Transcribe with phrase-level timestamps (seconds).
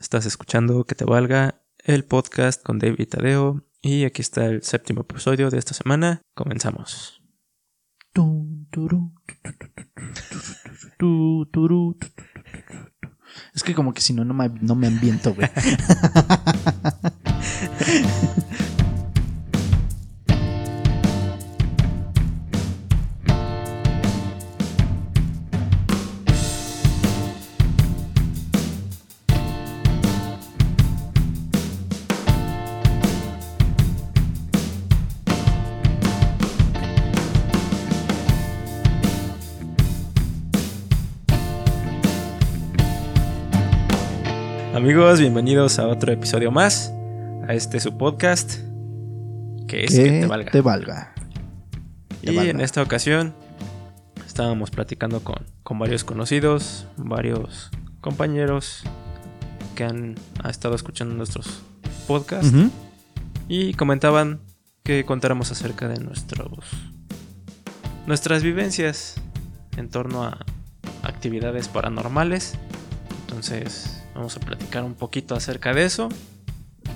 [0.00, 5.02] Estás escuchando Que te valga el podcast con David Tadeo y aquí está el séptimo
[5.02, 6.22] episodio de esta semana.
[6.34, 7.22] Comenzamos.
[13.54, 15.50] Es que como que si no, no me, no me ambiento, güey.
[44.80, 46.90] Amigos, bienvenidos a otro episodio más,
[47.46, 48.60] a este su podcast,
[49.68, 50.50] que es Que, te valga.
[50.50, 51.14] Te valga.
[52.22, 53.34] y en esta ocasión
[54.26, 57.70] estábamos platicando con, con varios conocidos, varios
[58.00, 58.82] compañeros
[59.74, 60.14] que han,
[60.48, 61.60] estado escuchando nuestros
[62.06, 62.50] podcasts
[63.48, 64.40] y comentaban
[64.82, 66.70] que contáramos acerca de nuestros
[68.06, 69.16] nuestras vivencias
[69.76, 70.38] en torno a
[71.02, 72.54] actividades paranormales.
[73.26, 76.10] Entonces, Vamos a platicar un poquito acerca de eso.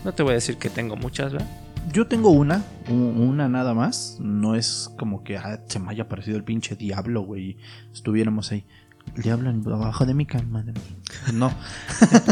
[0.04, 1.48] No te voy a decir que tengo muchas, ¿verdad?
[1.90, 4.18] Yo tengo una, una nada más.
[4.20, 7.56] No es como que ah, se me haya parecido el pinche diablo, güey.
[7.94, 8.66] Estuviéramos ahí.
[9.16, 10.66] El diablo abajo de mi cama.
[11.32, 11.50] No.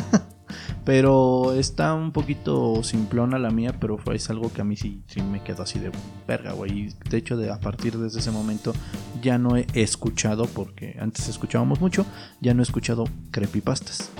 [0.85, 5.03] pero está un poquito simplona la mía, pero fue es algo que a mí sí,
[5.31, 5.91] me quedó así de
[6.29, 6.93] verga, güey.
[7.09, 8.75] De hecho, de, a partir de ese momento
[9.23, 12.05] ya no he escuchado, porque antes escuchábamos mucho,
[12.43, 14.11] ya no he escuchado creepypastas.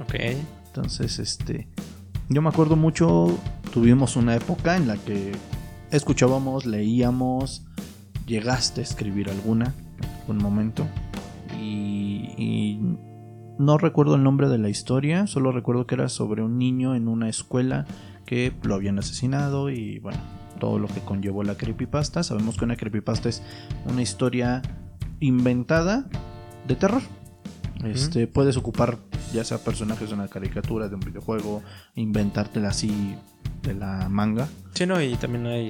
[0.00, 0.14] Ok.
[0.66, 1.68] Entonces, este.
[2.28, 3.38] Yo me acuerdo mucho.
[3.72, 5.32] Tuvimos una época en la que
[5.90, 7.66] escuchábamos, leíamos.
[8.26, 9.74] Llegaste a escribir alguna.
[10.28, 10.86] Un momento.
[11.58, 12.80] Y, y
[13.58, 15.26] no recuerdo el nombre de la historia.
[15.26, 17.86] Solo recuerdo que era sobre un niño en una escuela
[18.26, 19.70] que lo habían asesinado.
[19.70, 20.18] Y bueno,
[20.58, 22.22] todo lo que conllevó la creepypasta.
[22.22, 23.42] Sabemos que una creepypasta es
[23.86, 24.62] una historia
[25.20, 26.06] inventada
[26.66, 27.02] de terror.
[27.84, 28.98] Este, puedes ocupar
[29.36, 31.62] ya sea personajes de una caricatura, de un videojuego,
[31.94, 33.14] inventártela así
[33.62, 34.48] de la manga.
[34.74, 35.68] Sí, no, y también hay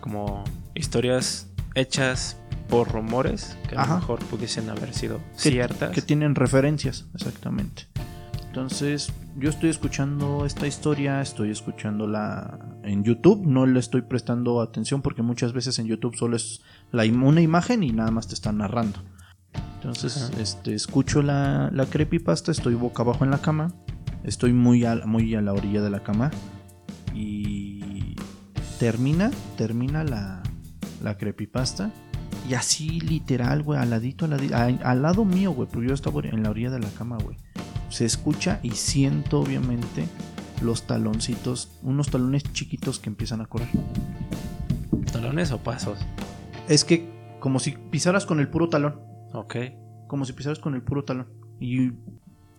[0.00, 2.36] como historias hechas
[2.68, 5.90] por rumores que a lo mejor pudiesen haber sido ciertas.
[5.90, 7.86] Que tienen referencias, exactamente.
[8.46, 15.02] Entonces, yo estoy escuchando esta historia, estoy escuchándola en YouTube, no le estoy prestando atención
[15.02, 16.62] porque muchas veces en YouTube solo es
[16.92, 19.00] la, una imagen y nada más te están narrando.
[19.78, 23.72] Entonces, este, escucho la, la creepypasta, estoy boca abajo en la cama,
[24.24, 26.32] estoy muy a, muy a la orilla de la cama
[27.14, 28.16] y
[28.80, 30.42] termina, termina la,
[31.00, 31.92] la creepypasta
[32.48, 36.42] y así literal, güey, al ladito, al, al lado mío, güey, porque yo estaba en
[36.42, 37.36] la orilla de la cama, güey.
[37.88, 40.06] Se escucha y siento obviamente
[40.60, 43.68] los taloncitos, unos talones chiquitos que empiezan a correr.
[45.12, 46.00] ¿Talones o pasos?
[46.68, 49.00] Es que como si pisaras con el puro talón.
[49.32, 49.56] Ok.
[50.06, 51.28] Como si pisaras con el puro talón.
[51.60, 51.92] Y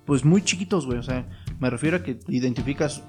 [0.06, 0.98] pues muy chiquitos, güey.
[0.98, 1.28] O sea,
[1.60, 3.04] me refiero a que identificas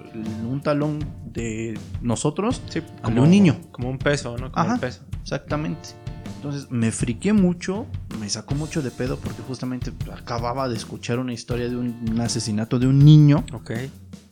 [0.49, 2.63] un talón de nosotros
[3.03, 3.57] como un niño.
[3.71, 4.53] Como un peso, ¿no?
[4.53, 5.03] Como un peso.
[5.23, 5.91] Exactamente.
[6.37, 7.87] Entonces me friqué mucho,
[8.19, 12.79] me sacó mucho de pedo porque justamente acababa de escuchar una historia de un, asesinato
[12.79, 13.45] de un niño.
[13.53, 13.73] Ok.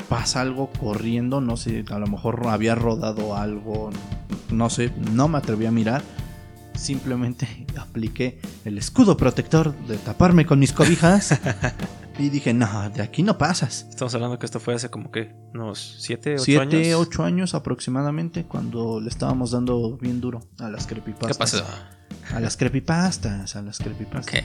[0.09, 3.91] Pasa algo corriendo, no sé, a lo mejor había rodado algo,
[4.50, 6.03] no sé, no me atreví a mirar
[6.78, 11.39] simplemente apliqué el escudo protector de taparme con mis cobijas.
[12.19, 13.87] y dije, no, de aquí no pasas.
[13.91, 16.71] Estamos hablando que esto fue hace como que unos 7, 8 años.
[16.71, 21.37] 7, 8 años aproximadamente, cuando le estábamos dando bien duro a las creepypastas.
[21.37, 21.65] ¿Qué pasó?
[22.34, 24.43] A las creepypastas, a las creepypastas.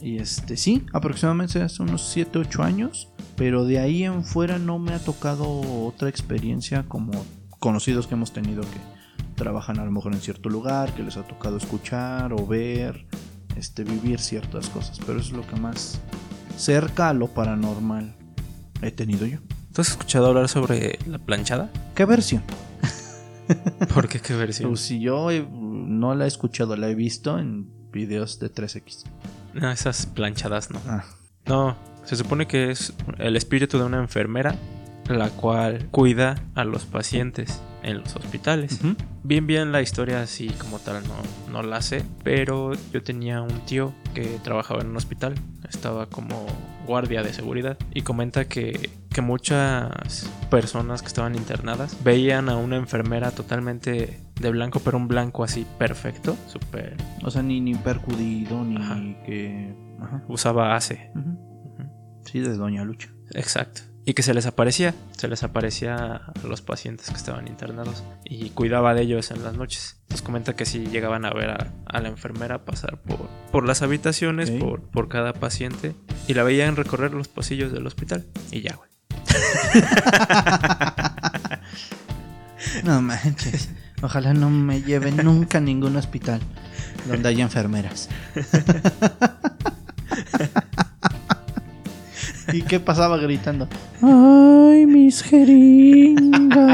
[0.00, 3.08] Y este, sí, aproximadamente hace unos 7, 8 años.
[3.36, 5.46] Pero de ahí en fuera no me ha tocado
[5.84, 7.12] otra experiencia como
[7.58, 8.95] conocidos que hemos tenido que
[9.36, 13.06] trabajan a lo mejor en cierto lugar, que les ha tocado escuchar o ver,
[13.56, 14.98] este, vivir ciertas cosas.
[15.06, 16.00] Pero eso es lo que más
[16.56, 18.16] cerca a lo paranormal
[18.82, 19.38] he tenido yo.
[19.72, 21.70] ¿Tú has escuchado hablar sobre la planchada?
[21.94, 22.42] ¿Qué versión?
[23.94, 24.70] ¿Por qué qué versión?
[24.70, 29.04] Pues si yo no la he escuchado, la he visto en videos de 3X.
[29.54, 30.80] No, esas planchadas no.
[30.88, 31.04] Ah.
[31.46, 34.56] No, se supone que es el espíritu de una enfermera
[35.08, 38.80] la cual cuida a los pacientes en los hospitales.
[39.22, 43.60] Bien, bien la historia así como tal no, no la sé, pero yo tenía un
[43.60, 45.36] tío que trabajaba en un hospital,
[45.68, 46.46] estaba como
[46.86, 52.76] guardia de seguridad y comenta que, que muchas personas que estaban internadas veían a una
[52.76, 56.96] enfermera totalmente de blanco, pero un blanco así perfecto, súper...
[57.22, 59.74] O sea, ni, ni percudido, ni que...
[60.28, 61.10] Usaba ACE.
[62.24, 63.08] Sí, de Doña Lucha.
[63.32, 63.82] Exacto.
[64.08, 68.50] Y que se les aparecía, se les aparecía a los pacientes que estaban internados y
[68.50, 69.96] cuidaba de ellos en las noches.
[70.08, 74.52] Nos comenta que si llegaban a ver a, la enfermera pasar por, por las habitaciones,
[74.52, 75.96] por, por cada paciente,
[76.28, 78.24] y la veían recorrer los pasillos del hospital.
[78.52, 78.88] Y ya, güey.
[82.84, 83.70] no manches.
[84.02, 86.40] Ojalá no me lleven nunca a ningún hospital
[87.08, 88.08] donde haya enfermeras.
[92.52, 93.68] ¿Y qué pasaba gritando?
[94.02, 96.66] ¡Ay, mis jeringas!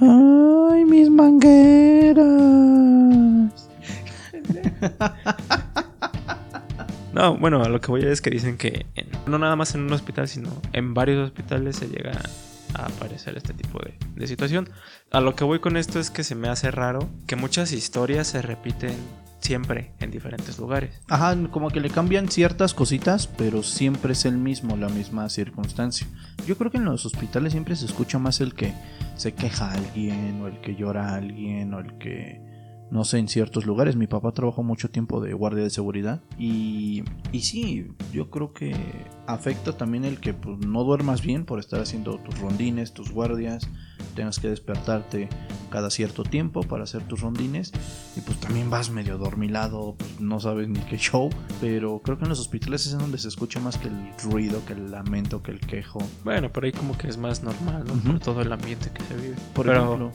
[0.00, 2.26] ¡Ay, mis mangueras!
[7.12, 8.86] No, bueno, a lo que voy es que dicen que
[9.26, 12.12] no nada más en un hospital, sino en varios hospitales se llega
[12.74, 14.70] a aparecer este tipo de, de, situación.
[15.10, 18.28] A lo que voy con esto es que se me hace raro que muchas historias
[18.28, 18.94] se repiten
[19.48, 20.90] siempre en diferentes lugares.
[21.08, 26.06] Ajá, como que le cambian ciertas cositas, pero siempre es el mismo, la misma circunstancia.
[26.46, 28.74] Yo creo que en los hospitales siempre se escucha más el que
[29.16, 32.42] se queja a alguien, o el que llora a alguien, o el que
[32.90, 33.96] no sé, en ciertos lugares.
[33.96, 38.74] Mi papá trabajó mucho tiempo de guardia de seguridad y, y sí, yo creo que
[39.26, 43.68] afecta también el que pues, no duermas bien por estar haciendo tus rondines, tus guardias,
[44.14, 45.28] tengas que despertarte
[45.70, 47.72] cada cierto tiempo para hacer tus rondines
[48.16, 51.28] y pues también vas medio dormilado, pues, no sabes ni qué show,
[51.60, 54.64] pero creo que en los hospitales es en donde se escucha más que el ruido,
[54.64, 56.00] que el lamento, que el quejo.
[56.24, 58.12] Bueno, por ahí como que es más normal, ¿no?
[58.12, 59.36] Por todo el ambiente que se vive.
[59.54, 60.10] Por ejemplo,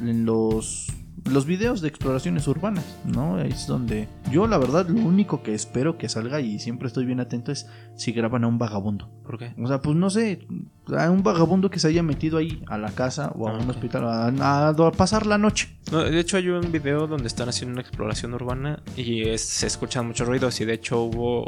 [0.00, 0.88] en los
[1.30, 3.40] los videos de exploraciones urbanas, ¿no?
[3.40, 7.20] Es donde yo la verdad lo único que espero que salga y siempre estoy bien
[7.20, 9.08] atento es si graban a un vagabundo.
[9.24, 9.54] ¿Por qué?
[9.62, 10.46] O sea, pues no sé,
[10.96, 13.70] a un vagabundo que se haya metido ahí a la casa o a ah, un
[13.70, 15.68] hospital a, pasar la noche.
[15.90, 20.26] de hecho hay un video donde están haciendo una exploración urbana y se escuchan muchos
[20.28, 21.46] ruidos y de hecho hubo,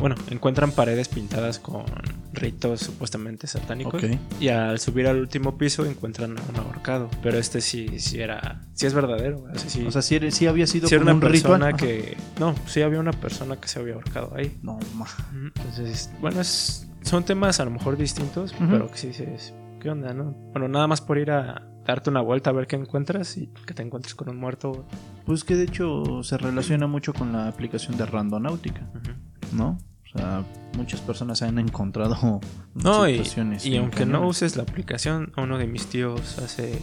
[0.00, 1.84] bueno, encuentran paredes pintadas con
[2.32, 4.02] ritos supuestamente satánicos
[4.40, 8.62] y al subir al último piso encuentran a un ahorcado, pero este sí, sí era,
[8.74, 9.44] sí es verdadero.
[9.86, 13.56] o sea, sí, había sido como una un persona que, no, sí había una persona
[13.56, 14.58] que se había ahorcado ahí.
[14.62, 14.78] No,
[15.44, 20.12] entonces, bueno, es son temas a lo mejor distintos, pero que sí dices, ¿qué onda,
[20.12, 20.32] no?
[20.52, 23.72] Bueno, nada más por ir a darte una vuelta a ver qué encuentras y que
[23.72, 24.86] te encuentres con un muerto.
[25.24, 28.86] Pues que de hecho se relaciona mucho con la aplicación de randonáutica,
[29.52, 29.78] ¿no?
[30.04, 30.44] O sea,
[30.76, 32.40] muchas personas han encontrado
[32.74, 33.64] no, situaciones.
[33.64, 36.78] Y, y aunque no uses la aplicación, uno de mis tíos hace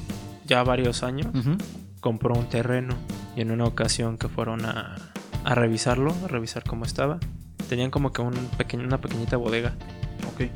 [0.45, 1.27] ya varios años
[1.99, 2.95] compró un terreno
[3.35, 4.95] y en una ocasión que fueron a,
[5.43, 7.19] a revisarlo, a revisar cómo estaba,
[7.67, 9.73] tenían como que un pequeño, una pequeñita bodega
[10.35, 10.51] Ok.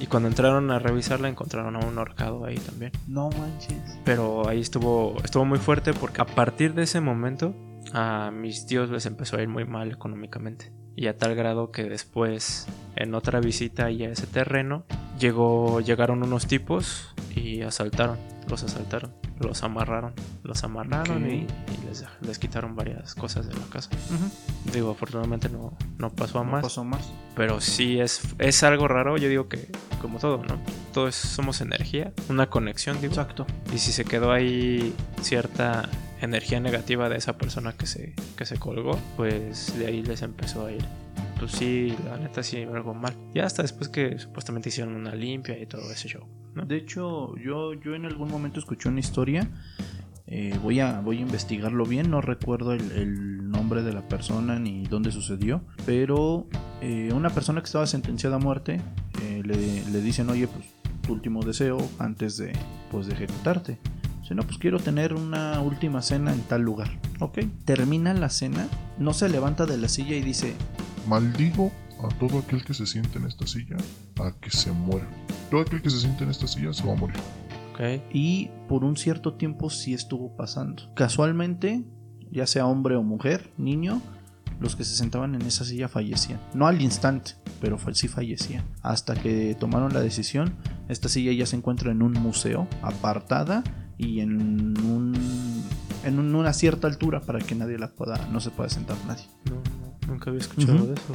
[0.00, 2.92] Y cuando entraron a revisarla encontraron a un ahorcado ahí también.
[3.06, 3.98] No manches.
[4.04, 7.54] Pero ahí estuvo, estuvo muy fuerte porque a partir de ese momento
[7.92, 10.72] a mis tíos les empezó a ir muy mal económicamente.
[10.96, 14.84] Y a tal grado que después, en otra visita ahí a ese terreno,
[15.18, 18.18] llegó, llegaron unos tipos y asaltaron,
[18.48, 20.14] los asaltaron los amarraron.
[20.42, 21.46] Los amarraron y,
[22.20, 23.90] les, quitaron varias cosas de la casa.
[24.72, 26.62] Digo, afortunadamente no, no pasó a más.
[26.62, 27.12] pasó más.
[27.36, 29.16] Pero sí es, es algo raro.
[29.16, 30.58] Yo digo que, como todo, ¿no?
[30.92, 33.12] Todos somos energía, una conexión, digo.
[33.12, 33.46] Exacto.
[33.74, 35.88] Y si se quedó ahí cierta
[36.20, 40.66] energía negativa de esa persona que se, que se colgó, pues de ahí les empezó
[40.66, 40.84] a ir
[41.42, 43.16] pues sí, la neta sí, algo mal.
[43.34, 46.24] Ya hasta después que supuestamente hicieron una limpia y todo ese show.
[46.54, 49.50] De hecho, yo, yo en algún momento escuché una historia.
[50.26, 54.84] Eh, voy, a, voy a investigarlo bien, no recuerdo el, nombre de la persona ni
[54.84, 56.46] dónde sucedió, pero
[56.80, 58.80] eh, una persona que estaba sentenciada a muerte
[59.22, 62.52] eh, le, dicen, oye, pues tu último deseo antes de,
[62.90, 63.78] pues, de ejecutarte.
[64.22, 66.98] Dice, no, pues quiero tener una última cena en tal lugar.
[67.20, 68.68] Ok, termina la cena,
[68.98, 70.54] no se levanta de la silla y dice,
[71.06, 73.76] maldigo a todo aquel que se siente en esta silla
[74.20, 75.08] a que se muera.
[75.50, 77.16] Todo aquel que se siente en esta silla se va a morir.
[77.74, 78.02] Okay.
[78.12, 80.92] Y por un cierto tiempo sí estuvo pasando.
[80.94, 81.84] Casualmente,
[82.30, 84.02] ya sea hombre o mujer, niño,
[84.60, 86.40] los que se sentaban en esa silla fallecían.
[86.54, 88.64] No al instante, pero sí fallecían.
[88.82, 90.54] Hasta que tomaron la decisión,
[90.88, 93.64] esta silla ya se encuentra en un museo, apartada
[93.98, 95.12] y en un
[96.04, 99.24] en una cierta altura para que nadie la pueda, no se pueda sentar nadie.
[100.12, 101.14] Nunca había escuchado de eso.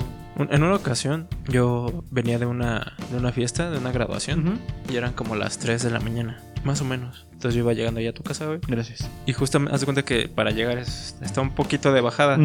[0.52, 4.60] En una ocasión yo venía de una, de una fiesta, de una graduación,
[4.92, 7.28] y eran como las 3 de la mañana, más o menos.
[7.32, 8.60] Entonces yo iba llegando ya a tu casa, güey.
[8.68, 9.08] Gracias.
[9.28, 12.40] Y justo me das cuenta que para llegar está un poquito de bajada.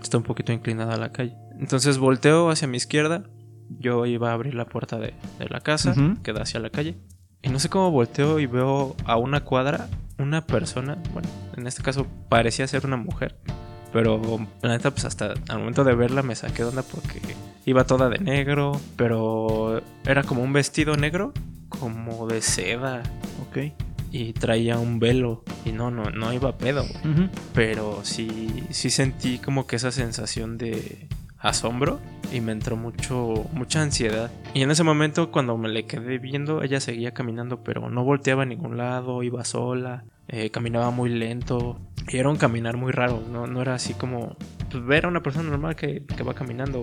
[0.00, 1.36] Está un poquito inclinada a la calle.
[1.60, 3.24] Entonces volteo hacia mi izquierda.
[3.68, 6.96] Yo iba a abrir la puerta de, de la casa, que da hacia la calle.
[7.42, 9.88] Y no sé cómo volteo y veo a una cuadra
[10.18, 13.36] una persona, bueno, en este caso parecía ser una mujer,
[13.94, 14.20] pero
[14.60, 17.20] la neta, pues hasta al momento de verla me saqué de onda porque
[17.64, 21.32] Iba toda de negro, pero era como un vestido negro,
[21.68, 23.04] como de seda.
[23.48, 23.72] Ok.
[24.10, 25.44] Y traía un velo.
[25.64, 27.30] Y no, no, no iba a pedo, güey.
[27.54, 31.08] Pero sí, sí sentí como que esa sensación de
[31.38, 32.00] asombro
[32.32, 34.30] y me entró mucho, mucha ansiedad.
[34.54, 38.42] Y en ese momento cuando me le quedé viendo, ella seguía caminando, pero no volteaba
[38.42, 41.80] a ningún lado, iba sola, eh, caminaba muy lento.
[42.08, 44.36] Y era un caminar muy raro, no, no era así como
[44.70, 46.82] pues, ver a una persona normal que, que va caminando.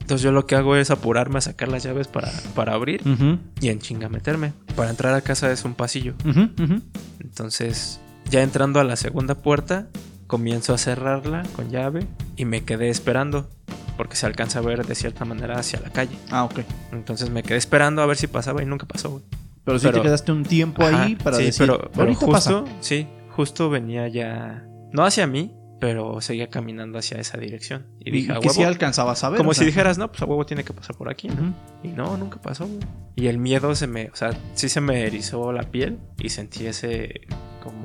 [0.00, 3.38] Entonces yo lo que hago es apurarme a sacar las llaves para, para abrir Ujú.
[3.60, 4.52] y en chinga meterme.
[4.76, 6.14] Para entrar a casa es un pasillo.
[6.28, 6.82] Ujú, ujú.
[7.20, 9.86] Entonces, ya entrando a la segunda puerta,
[10.26, 12.06] comienzo a cerrarla con llave
[12.36, 13.48] y me quedé esperando,
[13.96, 16.16] porque se alcanza a ver de cierta manera hacia la calle.
[16.30, 16.60] Ah, ok.
[16.92, 19.24] Entonces me quedé esperando a ver si pasaba y nunca pasó, güey.
[19.64, 22.30] Pero sí Pero- te quedaste un tiempo ahí Ajá, para sí, decir, pero, pero justo,
[22.30, 22.64] pasa.
[22.80, 27.86] sí, justo venía ya, no hacia mí, pero seguía caminando hacia esa dirección.
[27.98, 29.38] Y Y, dije, a que huevo, sí alcanzabas a ver.
[29.38, 31.54] como o si dijeras, no, pues a huevo tiene que pasar por aquí, ¿no?
[31.82, 32.80] Y no, nunca pasó, güey.
[33.16, 36.66] Y el miedo se me, o sea, sí se me erizó la piel y sentí
[36.66, 37.22] ese
[37.62, 37.84] como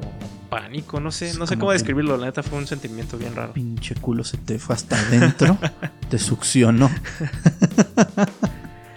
[0.49, 3.53] pánico, no sé, no sé cómo describirlo, la neta fue un sentimiento bien raro.
[3.53, 5.57] Pinche culo se te fue hasta adentro.
[6.09, 6.89] te succionó.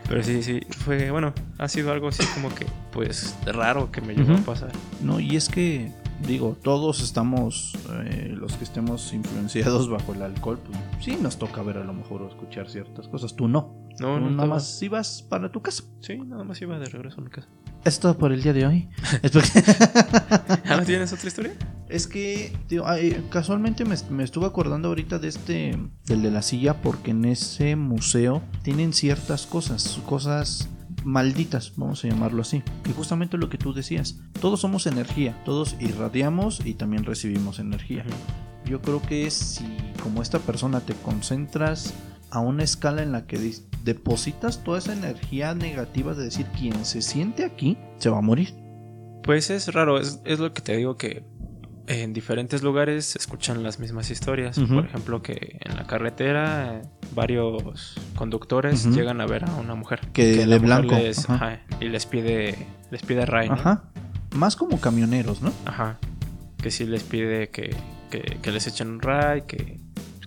[0.09, 4.15] Pero sí, sí, fue, bueno, ha sido algo así como que, pues, raro que me
[4.15, 4.71] llegó a pasar.
[5.01, 5.91] No, y es que,
[6.27, 7.75] digo, todos estamos,
[8.05, 11.93] eh, los que estemos influenciados bajo el alcohol, pues sí nos toca ver a lo
[11.93, 13.35] mejor o escuchar ciertas cosas.
[13.35, 13.83] Tú no.
[14.01, 15.85] No, no, nada más ibas para tu casa.
[16.01, 17.49] Sí, nada más iba de regreso a mi casa.
[17.85, 18.89] Es todo por el día de hoy.
[20.65, 21.53] ¿Ah, no tienes otra historia?
[21.89, 22.85] Es que tío,
[23.29, 27.77] casualmente me, me estuve acordando ahorita de este, del de la silla, porque en ese
[27.77, 30.71] museo tienen ciertas cosas, cosas
[31.05, 32.63] malditas, vamos a llamarlo así.
[32.89, 38.05] Y justamente lo que tú decías, todos somos energía, todos irradiamos y también recibimos energía.
[38.65, 39.67] Yo creo que si
[40.03, 41.95] como esta persona te concentras
[42.31, 43.55] a una escala en la que
[43.85, 48.55] depositas toda esa energía negativa de decir quien se siente aquí se va a morir.
[49.23, 51.25] Pues es raro, es, es lo que te digo que
[51.87, 54.59] en diferentes lugares se escuchan las mismas historias.
[54.59, 56.83] Por ejemplo, que en la carretera eh,
[57.15, 61.35] varios conductores llegan a ver a una mujer Que la de blanco, les- ajá.
[61.35, 63.55] ajá, y les pide les pide ray, ¿no?
[63.55, 63.85] Ajá.
[64.35, 65.53] Más como camioneros, ¿no?
[65.67, 65.99] Ajá.
[66.59, 67.75] Que sí les pide que,
[68.11, 69.79] que, que les echen un ray, que,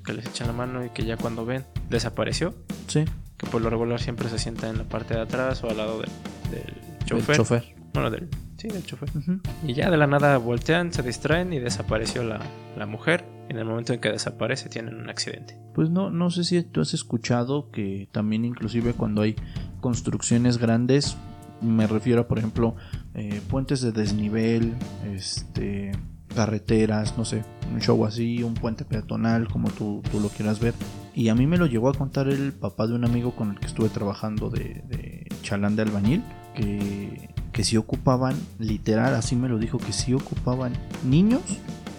[0.04, 2.54] que les echen la mano y que ya cuando ven desapareció.
[2.88, 3.06] Sí.
[3.38, 6.00] Que por lo regular siempre se sienta en la parte de atrás o al lado
[6.02, 6.10] del,
[6.52, 7.36] del El chofer.
[7.38, 7.76] chofer.
[7.96, 9.10] Bueno, del, sí, del chofer.
[9.16, 9.40] Ujú.
[9.66, 12.42] Y ya de la nada voltean, se distraen y desapareció la,
[12.78, 13.25] la mujer.
[13.48, 15.58] En el momento en que desaparece tienen un accidente.
[15.74, 19.36] Pues no, no sé si tú has escuchado que también inclusive cuando hay
[19.82, 21.16] construcciones grandes,
[21.62, 22.75] me refiero a por ejemplo
[23.14, 24.74] eh, puentes de desnivel,
[25.06, 25.92] este
[26.36, 30.74] carreteras, no sé, un show así, un puente peatonal, como tú, tú lo quieras ver.
[31.14, 33.60] Y a mí me lo llegó a contar el papá de un amigo con el
[33.60, 36.24] que estuve trabajando de, de chalán de albañil,
[36.54, 40.74] que, que sí ocupaban, literal, así me lo dijo, que sí ocupaban
[41.06, 41.42] niños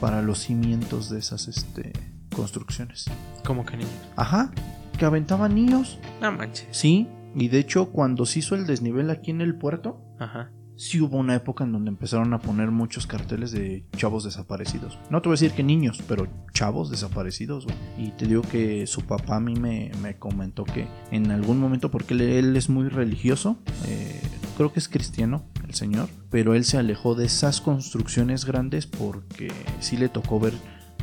[0.03, 1.95] para los cimientos de esas este,
[2.35, 3.07] construcciones.
[3.43, 3.95] ¿Cómo que niños?
[4.17, 4.53] Ajá,
[4.99, 5.99] que aventaban niños.
[6.21, 6.69] No manches.
[6.73, 10.51] Sí, y de hecho cuando se hizo el desnivel aquí en el puerto, Ajá.
[10.77, 14.99] Sí hubo una época en donde empezaron a poner muchos carteles de chavos desaparecidos.
[15.11, 17.77] No te voy a decir que niños, pero chavos desaparecidos, güey.
[17.99, 21.91] Y te digo que su papá a mí me, me comentó que en algún momento,
[21.91, 23.57] porque él, él es muy religioso,
[23.87, 24.21] eh,
[24.57, 29.53] creo que es cristiano el señor, pero él se alejó de esas construcciones grandes porque
[29.81, 30.55] sí le tocó ver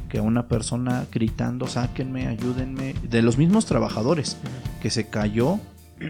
[0.10, 4.38] que a una persona gritando, sáquenme, ayúdenme, de los mismos trabajadores,
[4.82, 5.60] que se cayó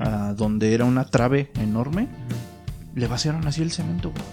[0.02, 2.10] a donde era una trave enorme,
[2.96, 4.24] le vaciaron así el cemento, güey.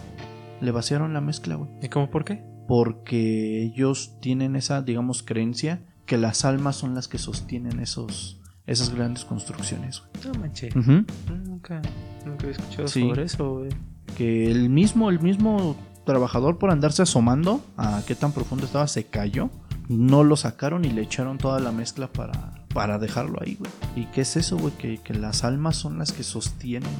[0.60, 1.70] Le vaciaron la mezcla, güey.
[1.82, 2.44] ¿Y cómo por qué?
[2.68, 8.90] Porque ellos tienen esa, digamos, creencia que las almas son las que sostienen esos, esas
[8.94, 10.32] grandes construcciones, güey.
[10.34, 10.74] No manches.
[10.76, 11.80] Nunca,
[12.26, 13.00] nunca había escuchado Sí.
[13.08, 13.70] sobre eso, güey.
[14.16, 19.04] Que el mismo, el mismo trabajador por andarse asomando a qué tan profundo estaba se
[19.04, 19.50] cayó.
[19.88, 23.70] No lo sacaron y le echaron toda la mezcla para, para dejarlo ahí, güey.
[23.96, 24.72] ¿Y qué es eso, güey?
[24.76, 26.90] Que, que las almas son las que sostienen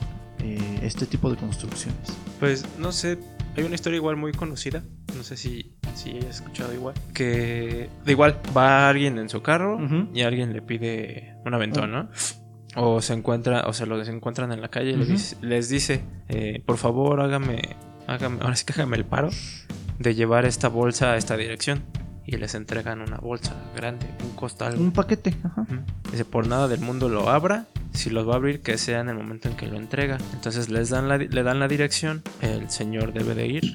[0.43, 2.17] eh, este tipo de construcciones.
[2.39, 3.19] Pues no sé,
[3.57, 4.83] hay una historia igual muy conocida.
[5.17, 6.95] No sé si, si hayas escuchado igual.
[7.15, 9.79] Que de igual va alguien en su carro
[10.15, 12.09] y alguien le pide un aventón, ¿no?
[12.77, 16.63] O se encuentra, o se los encuentran en la calle y dice- les dice, eh,
[16.65, 19.31] por favor, hágame, hágame, ahora sí que hágame el paro
[19.99, 21.83] de llevar esta bolsa a esta dirección.
[22.27, 24.79] Y les entregan una bolsa grande, un costal.
[24.79, 25.67] Un paquete, ajá.
[26.11, 27.67] Dice, por nada del mundo lo abra.
[27.93, 30.19] Si los va a abrir, que sea en el momento en que lo entrega.
[30.33, 32.23] Entonces les dan la, le dan la dirección.
[32.41, 33.75] El señor debe de ir.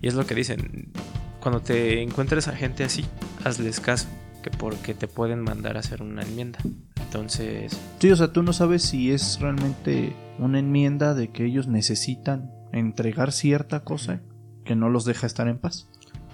[0.00, 0.92] Y es lo que dicen.
[1.40, 3.04] Cuando te encuentres a gente así,
[3.44, 4.06] hazles caso.
[4.44, 6.60] Que porque te pueden mandar a hacer una enmienda.
[7.00, 11.68] Entonces, Sí, o sea, tú no sabes si es realmente una enmienda de que ellos
[11.68, 14.20] necesitan entregar cierta cosa
[14.64, 15.88] que no los deja estar en paz.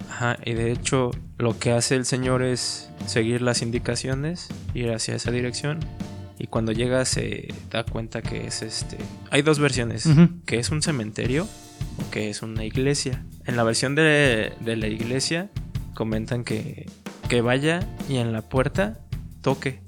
[0.09, 5.15] Ajá, y de hecho lo que hace el señor es seguir las indicaciones, ir hacia
[5.15, 5.79] esa dirección.
[6.37, 8.97] Y cuando llega se da cuenta que es este...
[9.29, 10.07] Hay dos versiones,
[10.45, 11.45] que es un cementerio
[11.97, 13.25] o que es una iglesia.
[13.45, 15.49] En la versión de, de la iglesia
[15.93, 16.85] comentan que,
[17.27, 18.99] que vaya y en la puerta
[19.41, 19.81] toque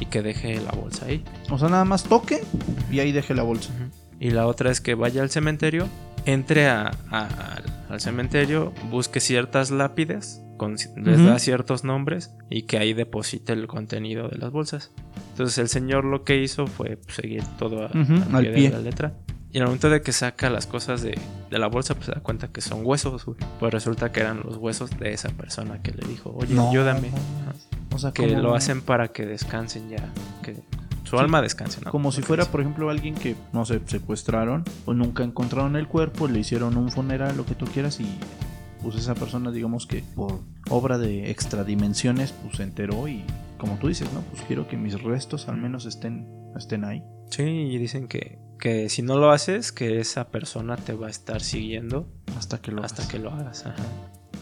[0.00, 1.22] y que deje la bolsa ahí.
[1.50, 2.42] O sea, nada más toque
[2.90, 3.70] y ahí deje la bolsa.
[4.18, 5.88] Y la otra es que vaya al cementerio,
[6.24, 6.90] entre a-
[7.88, 10.88] al cementerio, busque ciertas lápidas, con, les
[11.18, 11.26] Ujú.
[11.26, 14.92] da ciertos nombres y que ahí deposite el contenido de las bolsas.
[15.30, 18.70] Entonces el señor lo que hizo fue seguir todo a- Ujú, al, al pie, pie.
[18.70, 19.12] de la letra.
[19.50, 21.16] Y al momento de que saca las cosas de,
[21.50, 23.24] de la bolsa, pues se da cuenta que son huesos.
[23.24, 23.36] güey.
[23.60, 27.10] Pues resulta que eran los huesos de esa persona que le dijo, oye, No, ayúdame.
[27.10, 27.14] mames.
[27.42, 27.52] Ajá.
[27.94, 30.12] O sea, Que lo hacen para que descansen ya,
[30.42, 30.56] que
[31.04, 31.80] su Sí, alma descanse.
[31.84, 31.90] ¿no?
[31.90, 36.26] como si fuera, por ejemplo, alguien que, no sé, secuestraron o nunca encontraron el cuerpo,
[36.28, 38.06] le hicieron un funeral, lo que tú quieras, y
[38.82, 43.22] pues esa persona, digamos que por obra de extradimensiones, pues se enteró y,
[43.58, 44.20] como tú dices, ¿no?
[44.22, 47.02] Pues quiero que mis restos al menos estén, estén ahí.
[47.30, 51.10] Sí, y dicen que, que si no lo haces, que esa persona te va a
[51.10, 52.06] estar siguiendo
[52.36, 53.12] Hasta que lo hasta hagas.
[53.12, 53.82] que lo hagas, ajá.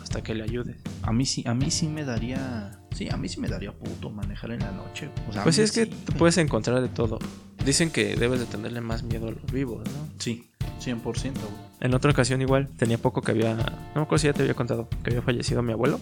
[0.02, 0.76] hasta que le ayudes.
[1.02, 2.78] A mí sí, a mí sí me daría.
[2.94, 5.10] Sí, a mí sí me daría puto manejar en la noche.
[5.28, 7.18] O sea, Pues es que sí, te puedes encontrar de todo.
[7.64, 10.08] Dicen que debes de tenerle más miedo a los vivos, ¿no?
[10.18, 11.32] Sí, 100%, güey.
[11.80, 13.64] En otra ocasión igual, tenía poco que había, no
[13.96, 16.00] me acuerdo si ya te había contado, que había fallecido mi abuelo.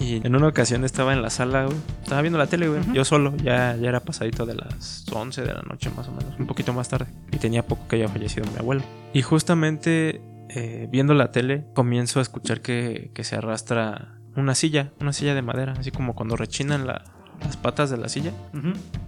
[0.00, 3.04] Y en una ocasión estaba en la sala, güey, estaba viendo la tele, güey, yo
[3.04, 6.46] solo, ya, ya era pasadito de las 11 de la noche más o menos, un
[6.46, 7.06] poquito más tarde.
[7.32, 8.82] Y tenía poco que había fallecido mi abuelo.
[9.12, 14.92] Y justamente eh, viendo la tele, comienzo a escuchar que, que se arrastra una silla,
[15.00, 17.04] una silla de madera, así como cuando rechinan la-
[17.44, 18.32] las patas de la silla.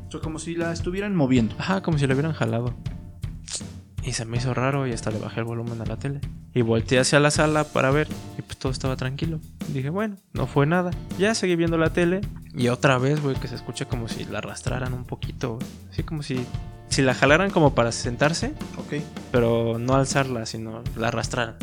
[0.08, 1.54] O sea, como si la estuvieran moviendo.
[1.58, 2.74] Ajá, como si le hubieran jalado.
[4.02, 6.20] Y se me hizo raro y hasta le bajé el volumen a la tele.
[6.54, 8.06] Y volteé hacia la sala para ver
[8.38, 9.40] y pues todo estaba tranquilo.
[9.72, 10.92] dije, bueno, no fue nada.
[11.18, 12.20] Ya seguí viendo la tele
[12.54, 15.56] y otra vez, güey, que se escucha como si la arrastraran un poquito.
[15.56, 15.66] güey.
[15.90, 16.46] Así como si,
[16.88, 19.02] si la jalaran como para sentarse, Ok.
[19.32, 21.56] pero no alzarla, sino la arrastraran.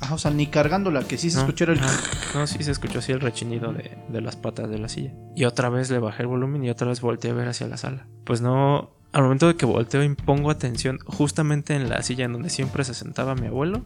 [0.00, 1.80] Ajá, o sea, ni cargándola, que sí se No, escuchara el.
[2.34, 5.12] No, sí se escuchó así el rechinido de, de las patas de la silla.
[5.34, 7.76] Y otra vez le bajé el volumen y otra vez volteé a ver hacia la
[7.78, 8.06] sala.
[8.24, 12.32] Pues no, al momento de que volteo y pongo atención justamente en la silla en
[12.34, 13.84] donde siempre se sentaba mi abuelo,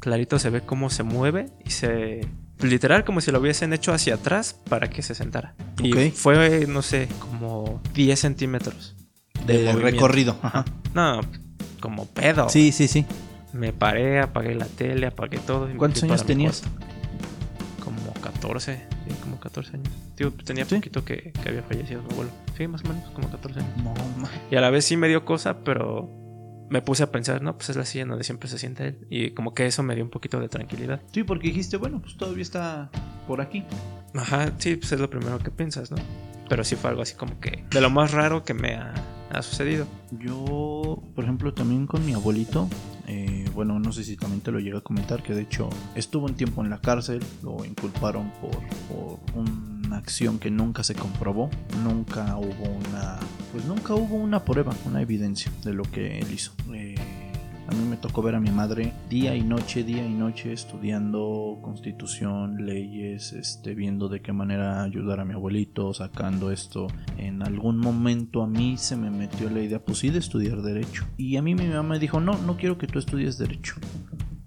[0.00, 2.26] clarito se ve cómo se mueve y se...
[2.60, 5.54] Literal como si lo hubiesen hecho hacia atrás para que se sentara.
[5.82, 8.96] Y fue, no sé, como 10 centímetros.
[9.46, 9.80] de movimiento.
[9.82, 10.36] recorrido.
[10.40, 10.64] Ajá.
[10.94, 11.20] No,
[11.80, 12.48] como pedo.
[12.48, 13.04] Sí, sí, sí.
[13.54, 15.70] Me paré, apagué la tele, apagué todo.
[15.70, 16.62] y ¿Cuántos años tenías?
[17.82, 19.88] Como 14, sí, como 14 años.
[20.16, 20.74] Tío, tenía ¿Sí?
[20.76, 22.30] poquito que, que había fallecido mi abuelo.
[22.56, 23.76] Sí, más o menos, como 14 años.
[23.78, 23.94] No,
[24.50, 26.10] Y a la vez sí me dio cosa, pero
[26.68, 29.06] me puse a pensar, no, pues es la silla donde siempre se sienta él.
[29.08, 31.00] Y como que eso me dio un poquito de tranquilidad.
[31.12, 32.90] Sí, porque dijiste, bueno, pues todavía está
[33.28, 33.64] por aquí.
[34.14, 35.96] Ajá, sí, pues es lo primero que piensas, ¿no?
[36.48, 38.94] Pero sí fue algo así como que de lo más raro que me ha,
[39.30, 39.86] ha sucedido.
[40.18, 42.68] Yo, por ejemplo, también con mi abuelito,
[43.06, 46.26] eh, bueno, no sé si también te lo llegué a comentar, que de hecho estuvo
[46.26, 51.50] un tiempo en la cárcel, lo inculparon por, por una acción que nunca se comprobó,
[51.82, 53.18] nunca hubo una,
[53.52, 56.52] pues nunca hubo una prueba, una evidencia de lo que él hizo.
[56.72, 56.94] Eh,
[57.66, 61.58] a mí me tocó ver a mi madre día y noche, día y noche estudiando
[61.62, 66.88] constitución, leyes, este, viendo de qué manera ayudar a mi abuelito, sacando esto.
[67.16, 71.06] En algún momento a mí se me metió la idea, pues sí, de estudiar derecho.
[71.16, 73.76] Y a mí mi mamá me dijo, no, no quiero que tú estudies derecho.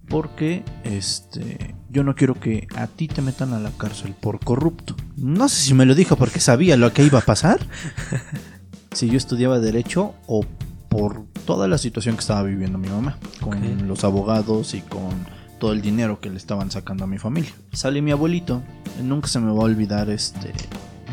[0.07, 4.95] Porque este, yo no quiero que a ti te metan a la cárcel por corrupto.
[5.17, 7.59] No sé si me lo dijo porque sabía lo que iba a pasar.
[8.91, 10.43] si yo estudiaba derecho o
[10.89, 15.25] por toda la situación que estaba viviendo mi mamá, con los abogados y con
[15.59, 17.51] todo el dinero que le estaban sacando a mi familia.
[17.71, 18.61] Sale mi abuelito,
[19.03, 20.53] nunca se me va a olvidar este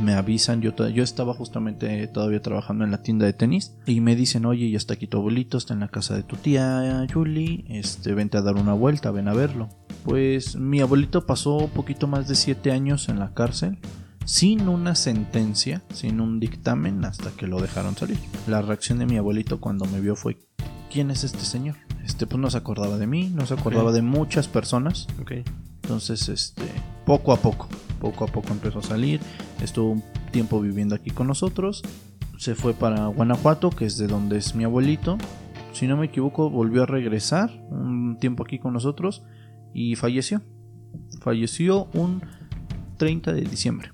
[0.02, 4.16] me avisan, yo, yo estaba justamente todavía trabajando en la tienda de tenis y me
[4.16, 7.64] dicen, oye, ya está aquí tu abuelito, está en la casa de tu tía Julie,
[7.68, 9.68] este, vente a dar una vuelta, ven a verlo.
[10.04, 13.78] Pues mi abuelito pasó poquito más de siete años en la cárcel
[14.24, 18.18] sin una sentencia, sin un dictamen hasta que lo dejaron salir.
[18.46, 20.38] La reacción de mi abuelito cuando me vio fue,
[20.90, 21.76] ¿quién es este señor?
[22.04, 25.06] Este pues no se acordaba de mí, no se acordaba de muchas personas.
[25.20, 25.32] Ok.
[25.82, 26.64] Entonces, este,
[27.04, 27.68] poco a poco,
[28.00, 29.20] poco a poco empezó a salir.
[29.62, 31.82] Estuvo un tiempo viviendo aquí con nosotros.
[32.38, 35.18] Se fue para Guanajuato, que es de donde es mi abuelito.
[35.72, 39.22] Si no me equivoco, volvió a regresar un tiempo aquí con nosotros
[39.72, 40.42] y falleció.
[41.20, 42.22] Falleció un
[42.96, 43.93] 30 de diciembre.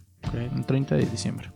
[0.55, 1.51] Un 30 de diciembre.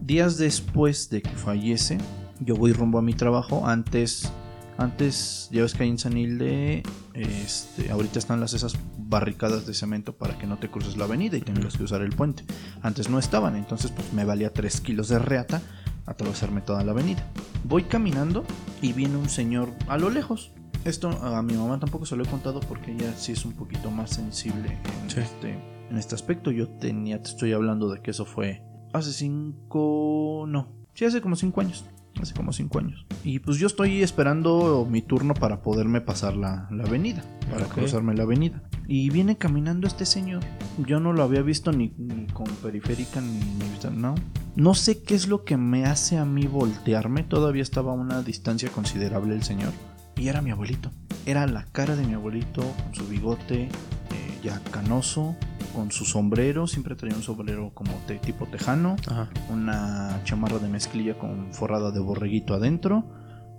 [0.00, 1.98] días después de que fallece,
[2.40, 3.66] yo voy rumbo a mi trabajo.
[3.66, 4.30] Antes,
[4.78, 6.82] antes ya ves que hay en San Hilde,
[7.14, 11.36] este, ahorita están las esas barricadas de cemento para que no te cruces la avenida
[11.36, 12.44] y tengas que usar el puente.
[12.82, 15.60] Antes no estaban, entonces pues me valía 3 kilos de reata
[16.06, 17.22] atravesarme toda la avenida.
[17.64, 18.44] Voy caminando
[18.80, 20.52] y viene un señor a lo lejos.
[20.84, 23.90] Esto a mi mamá tampoco se lo he contado porque ella sí es un poquito
[23.90, 25.20] más sensible en, Sí.
[25.20, 25.58] este,
[25.90, 26.50] en este aspecto.
[26.50, 31.36] Yo tenía, te estoy hablando de que eso fue hace cinco, no, sí hace como
[31.36, 31.84] cinco años.
[32.20, 33.06] Hace como cinco años.
[33.22, 37.22] Y pues yo estoy esperando mi turno para poderme pasar la, la avenida.
[37.48, 38.68] Para cruzarme la avenida.
[38.88, 40.42] Y viene caminando este señor.
[40.84, 44.16] Yo no lo había visto ni, ni con periférica ni, ni no.
[44.56, 47.22] No sé qué es lo que me hace a mí voltearme.
[47.22, 49.72] Todavía estaba a una distancia considerable el señor.
[50.16, 50.90] Y era mi abuelito.
[51.24, 55.36] Era la cara de mi abuelito con su bigote eh, ya canoso,
[55.78, 56.66] con su sombrero.
[56.66, 59.28] Siempre traía un sombrero como te- tipo tejano Ajá.
[59.48, 63.04] una chamarra de mezclilla con forrada de borreguito adentro.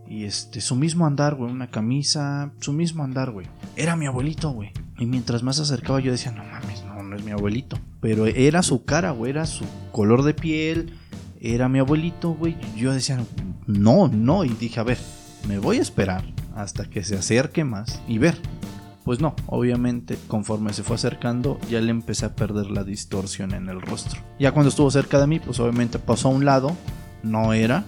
[0.05, 3.47] Y este, su mismo andar, güey, una camisa, su mismo andar, güey.
[3.77, 4.71] Era mi abuelito, güey.
[4.97, 7.77] Y mientras más se acercaba yo decía, no mames, no, no es mi abuelito.
[8.01, 10.97] Pero era su cara, güey, era su color de piel,
[11.39, 12.57] era mi abuelito, güey.
[12.75, 13.17] Yo decía,
[13.65, 14.43] no, no.
[14.43, 14.97] Y dije, a ver,
[15.47, 18.35] me voy a esperar hasta que se acerque más y ver.
[19.03, 23.69] Pues no, obviamente conforme se fue acercando ya le empecé a perder la distorsión en
[23.69, 24.21] el rostro.
[24.39, 26.75] Ya cuando estuvo cerca de mí, pues obviamente pasó a un lado,
[27.23, 27.85] no era,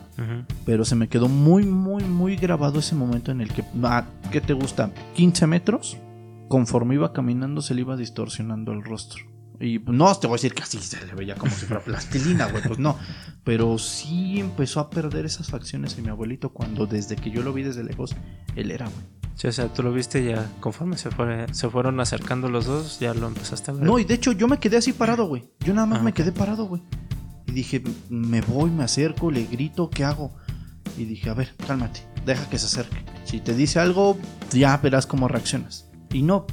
[0.65, 4.41] pero se me quedó muy, muy, muy grabado ese momento en el que, ah, ¿qué
[4.41, 4.91] te gusta?
[5.15, 5.97] 15 metros,
[6.47, 9.25] conforme iba caminando se le iba distorsionando el rostro.
[9.59, 12.47] Y no te voy a decir que así se le veía como si fuera plastilina,
[12.47, 12.97] güey, pues no.
[13.43, 17.53] Pero sí empezó a perder esas facciones en mi abuelito cuando desde que yo lo
[17.53, 18.15] vi desde lejos,
[18.55, 19.20] él era, güey.
[19.35, 22.99] Sí, o sea, tú lo viste ya conforme se, fue, se fueron acercando los dos,
[22.99, 23.83] ya lo empezaste a ver.
[23.83, 25.49] No, y de hecho yo me quedé así parado, güey.
[25.61, 26.83] Yo nada más Ah, me quedé parado, güey.
[27.47, 30.31] Y dije, me voy, me acerco, le grito, ¿qué hago?
[30.97, 33.03] Y dije, a ver, cálmate, deja que se acerque.
[33.23, 34.17] Si te dice algo,
[34.51, 35.89] ya verás cómo reaccionas.
[36.11, 36.45] Y no,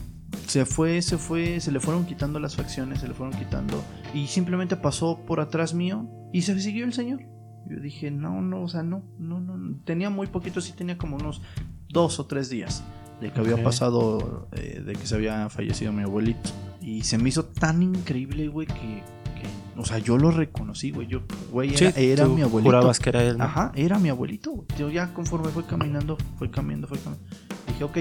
[0.47, 3.83] se fue, se fue, se le fueron quitando las facciones, se le fueron quitando.
[4.15, 7.21] Y simplemente pasó por atrás mío y se siguió el señor.
[7.69, 9.41] Yo dije, no, no, o sea, no, no.
[9.41, 9.77] no.
[9.85, 11.43] Tenía muy poquito, sí tenía como unos
[11.89, 12.83] dos o tres días
[13.21, 16.51] de que había pasado, eh, de que se había fallecido mi abuelito.
[16.81, 21.07] Y se me hizo tan increíble, güey, que, que, o sea, yo lo reconocí, güey.
[21.09, 22.69] Yo, güey, Sí, era, era tú mi abuelito.
[22.71, 23.39] Jurabas que era él.
[23.39, 23.45] ¿no?
[23.45, 24.53] Ajá, era mi abuelito.
[24.53, 24.67] güey.
[24.79, 27.27] Yo ya conforme fue caminando, fue caminando, fue caminando.
[27.67, 27.99] Dije, ok,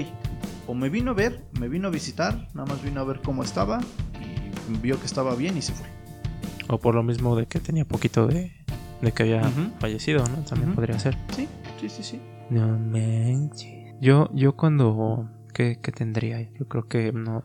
[0.67, 3.43] o me vino a ver, me vino a visitar, nada más vino a ver cómo
[3.43, 3.80] estaba
[4.69, 5.88] y vio que estaba bien y se fue.
[6.69, 8.52] O por lo mismo de que tenía poquito de,
[9.02, 10.43] de que había fallecido, ¿no?
[10.43, 11.17] También podría ser.
[11.36, 11.47] Sí,
[11.82, 12.21] sí, sí, sí.
[12.50, 13.77] No manches.
[14.02, 15.30] Yo, yo cuando.
[15.54, 16.42] ¿qué, qué tendría?
[16.42, 17.44] Yo creo que unos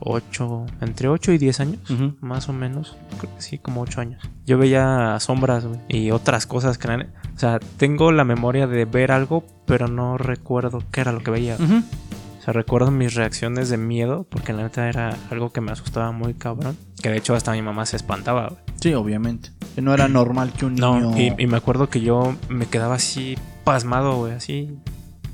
[0.00, 0.66] 8.
[0.80, 1.80] Entre 8 y 10 años.
[2.20, 2.96] Más o menos.
[3.18, 4.22] Creo que sí, como 8 años.
[4.46, 5.80] Yo veía sombras, güey.
[5.88, 6.88] Y otras cosas que.
[6.88, 11.30] O sea, tengo la memoria de ver algo, pero no recuerdo qué era lo que
[11.30, 11.56] veía.
[11.56, 16.12] O sea, recuerdo mis reacciones de miedo, porque la neta era algo que me asustaba
[16.12, 16.76] muy cabrón.
[17.02, 18.60] Que de hecho hasta mi mamá se espantaba, güey.
[18.80, 19.50] Sí, obviamente.
[19.74, 21.00] Que no era normal que un niño.
[21.00, 24.76] No, y, y me acuerdo que yo me quedaba así pasmado, güey, así.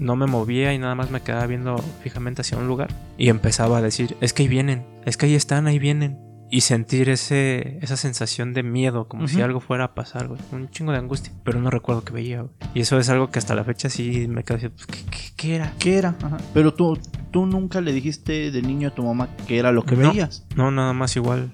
[0.00, 2.88] No me movía y nada más me quedaba viendo fijamente hacia un lugar.
[3.18, 6.18] Y empezaba a decir, es que ahí vienen, es que ahí están, ahí vienen.
[6.52, 10.40] Y sentir ese, esa sensación de miedo, como si algo fuera a pasar, güey.
[10.50, 11.32] Un chingo de angustia.
[11.44, 12.52] Pero no recuerdo qué veía, güey.
[12.74, 15.32] Y eso es algo que hasta la fecha sí me quedo así, pues, ¿qué, qué-
[15.36, 15.72] qué era?
[15.78, 16.16] ¿Qué era?
[16.20, 16.38] Ajá.
[16.52, 16.98] Pero tú,
[17.30, 20.10] tú nunca le dijiste de niño a tu mamá que era lo que No.
[20.10, 20.44] veías.
[20.56, 21.52] No, nada más igual.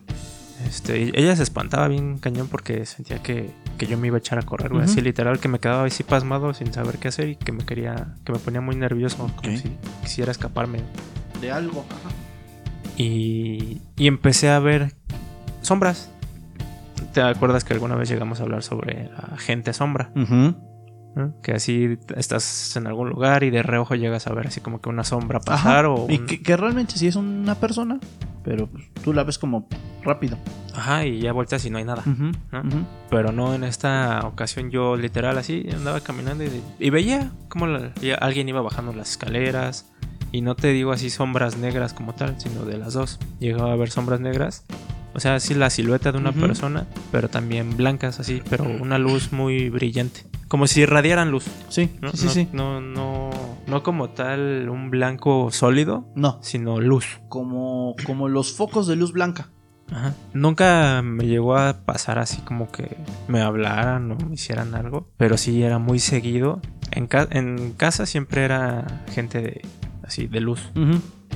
[0.66, 4.38] Este, ella se espantaba bien cañón porque sentía que, que yo me iba a echar
[4.38, 4.84] a correr, güey.
[4.84, 4.90] Ujú.
[4.90, 8.14] Así literal que me quedaba así pasmado sin saber qué hacer y que me quería,
[8.24, 10.80] que me ponía muy nervioso, como si quisiera escaparme.
[11.40, 11.84] De algo.
[11.90, 12.14] Ajá.
[12.96, 14.92] Y, y empecé a ver
[15.62, 16.10] sombras.
[17.12, 20.10] ¿Te acuerdas que alguna vez llegamos a hablar sobre la gente sombra?
[21.16, 21.35] ¿No?
[21.42, 24.88] Que así estás en algún lugar y de reojo llegas a ver así como que
[24.88, 25.90] una sombra pasar Ajá.
[25.90, 26.07] o...
[26.09, 27.98] Y que, que realmente sí es una persona,
[28.44, 29.66] pero pues, tú la ves como
[30.05, 30.38] rápido.
[30.74, 32.05] Ajá, y ya vueltas y no hay nada.
[33.11, 37.92] Pero no en esta ocasión yo literal así andaba caminando y, y veía como la-
[38.20, 39.90] alguien iba bajando las escaleras.
[40.33, 43.18] Y no te digo así sombras negras como tal, sino de las dos.
[43.40, 44.64] Llegaba a ver sombras negras.
[45.14, 49.33] O sea, así la silueta de una persona, pero también blancas así, pero una luz
[49.33, 50.24] muy brillante.
[50.48, 51.44] Como si irradiaran luz.
[51.68, 52.11] Sí, ¿no?
[52.12, 52.48] sí, sí, no, sí.
[52.52, 53.30] No, no,
[53.66, 57.20] no como tal un blanco sólido, No, sino luz.
[57.28, 59.48] como, como los focos de luz blanca.
[59.92, 60.14] Ajá.
[60.32, 62.96] Nunca me llegó a pasar así como que
[63.28, 66.61] me hablaran o me hicieran algo, pero sí era muy seguido.
[66.90, 69.62] En, ca- en casa siempre era gente de
[70.04, 70.70] así de luz.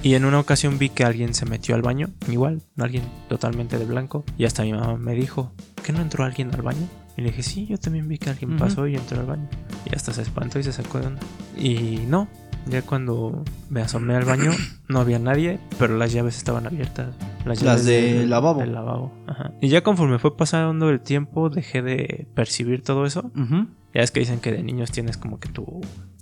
[0.03, 3.85] Y en una ocasión vi que alguien se metió al baño, igual, alguien totalmente de
[3.85, 5.53] blanco, y hasta mi mamá me dijo,
[5.85, 6.89] ¿qué no entró alguien al baño?
[7.17, 9.49] Y le dije, sí, yo también vi que alguien pasó y entró al baño.
[9.91, 11.21] Y hasta se espantó y se sacó de onda.
[11.59, 12.29] Y no,
[12.67, 14.53] ya cuando me asomé al baño
[14.89, 17.15] no había nadie, pero las llaves estaban abiertas.
[17.45, 18.61] Las, Las del del- lavabo.
[18.61, 19.13] del lavabo.
[19.27, 19.53] Ajá.
[19.61, 23.31] Y ya conforme fue pasando el tiempo, dejé de percibir todo eso.
[23.93, 25.81] Ya es que dicen que de niños tienes como que tu,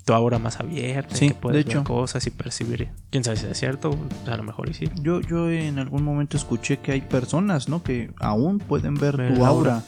[0.08, 1.80] tu aura más abierta, y Sí, que puedes de hecho.
[1.80, 2.88] ver cosas y percibir.
[3.10, 3.90] Quién sabe si es cierto,
[4.26, 4.88] a lo mejor y sí.
[5.02, 7.82] Yo, yo en algún momento escuché que hay personas, ¿no?
[7.82, 9.82] Que aún pueden ver Ver tu aura.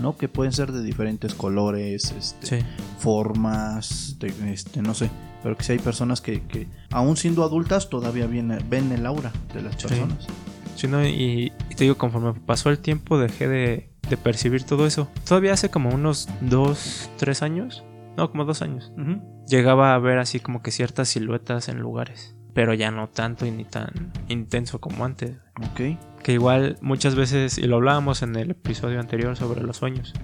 [0.00, 0.16] ¿no?
[0.16, 2.66] Que pueden ser de diferentes colores, este, Sí.
[2.98, 5.10] formas, de- este, no sé.
[5.42, 9.32] Pero que sí hay personas que, que aún siendo adultas todavía ven, ven el aura
[9.54, 10.26] de las personas.
[10.74, 11.06] Sí, ¿no?
[11.06, 15.08] y, y te digo, conforme pasó el tiempo, dejé de, de percibir todo eso.
[15.26, 17.82] Todavía hace como unos dos, tres años.
[18.16, 18.92] No, como dos años.
[18.98, 19.20] Ujú.
[19.46, 22.34] Llegaba a ver así como que ciertas siluetas en lugares.
[22.52, 25.36] Pero ya no tanto y ni tan intenso como antes.
[25.70, 25.98] Ok.
[26.22, 30.14] Que igual muchas veces, y lo hablábamos en el episodio anterior sobre los sueños.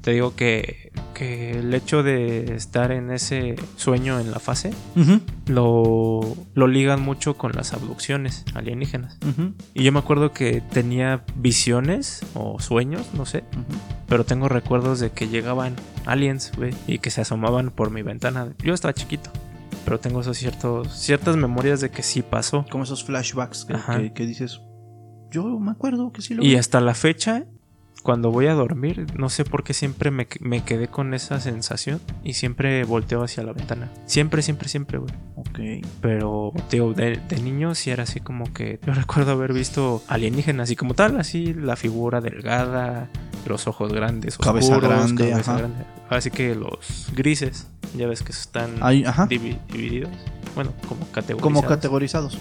[0.00, 4.70] Te digo que, que el hecho de estar en ese sueño en la fase
[5.46, 6.20] lo,
[6.54, 9.18] lo ligan mucho con las abducciones alienígenas.
[9.74, 13.44] Y yo me acuerdo que tenía visiones o sueños, no sé,
[14.08, 15.74] pero tengo recuerdos de que llegaban
[16.06, 18.54] aliens, güey, y que se asomaban por mi ventana.
[18.62, 19.30] Yo estaba chiquito,
[19.84, 22.64] pero tengo esos ciertos, ciertas memorias de que sí pasó.
[22.70, 24.60] Como esos flashbacks que, que- que dices.
[25.30, 26.56] Yo me acuerdo que sí lo Y vi".
[26.56, 27.44] hasta la fecha,
[28.02, 32.00] cuando voy a dormir, no sé por qué siempre me, me quedé con esa sensación
[32.24, 33.90] y siempre volteo hacia la ventana.
[34.06, 35.12] Siempre, siempre, siempre, güey.
[35.36, 35.86] Ok.
[36.00, 40.70] Pero, digo, de, de niño sí era así como que yo recuerdo haber visto alienígenas
[40.70, 43.10] y como tal, así la figura delgada,
[43.46, 45.58] los ojos grandes, Cabeza oscuros, grande, cabeza ajá.
[45.60, 45.84] grande.
[46.08, 49.26] Así que los grises, ya ves que están Ahí, ajá.
[49.28, 50.10] divi- divididos.
[50.54, 51.42] Bueno, como categorizados.
[51.42, 52.38] Como categorizados.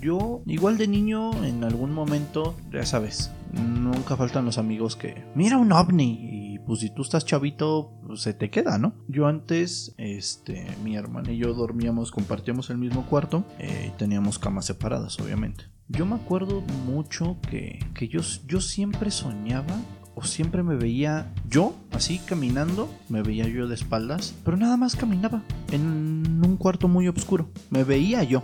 [0.00, 5.56] Yo, igual de niño, en algún momento, ya sabes, nunca faltan los amigos que, mira
[5.58, 8.94] un ovni, y pues si tú estás chavito, pues, se te queda, ¿no?
[9.08, 14.38] Yo antes, este, mi hermana y yo dormíamos, compartíamos el mismo cuarto, eh, y teníamos
[14.38, 15.64] camas separadas, obviamente.
[15.88, 19.76] Yo me acuerdo mucho que, que yo, yo siempre soñaba
[20.14, 24.96] o siempre me veía yo así caminando, me veía yo de espaldas, pero nada más
[24.96, 27.48] caminaba en un cuarto muy oscuro.
[27.70, 28.42] Me veía yo.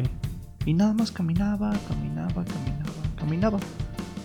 [0.00, 0.08] Ok.
[0.66, 3.58] Y nada más caminaba, caminaba, caminaba, caminaba.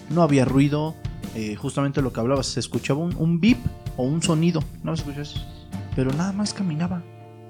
[0.10, 0.96] No había ruido.
[1.36, 3.58] eh, justamente lo que hablabas, se escuchaba un, un bip
[3.96, 4.64] o un sonido.
[4.84, 5.46] No me escuchas.
[5.96, 7.04] Pero nada más caminaba.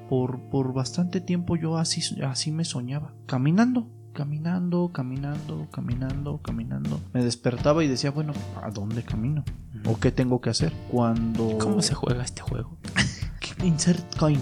[0.09, 3.13] Por, por bastante tiempo yo así, así me soñaba.
[3.25, 7.01] Caminando, caminando, caminando, caminando, caminando.
[7.13, 8.31] Me despertaba y decía, bueno,
[8.63, 9.43] ¿a dónde camino?
[9.85, 10.71] ¿O qué tengo que hacer?
[10.89, 11.57] Cuando...
[11.57, 12.77] ¿Cómo se juega este juego?
[13.63, 14.39] Insert coin.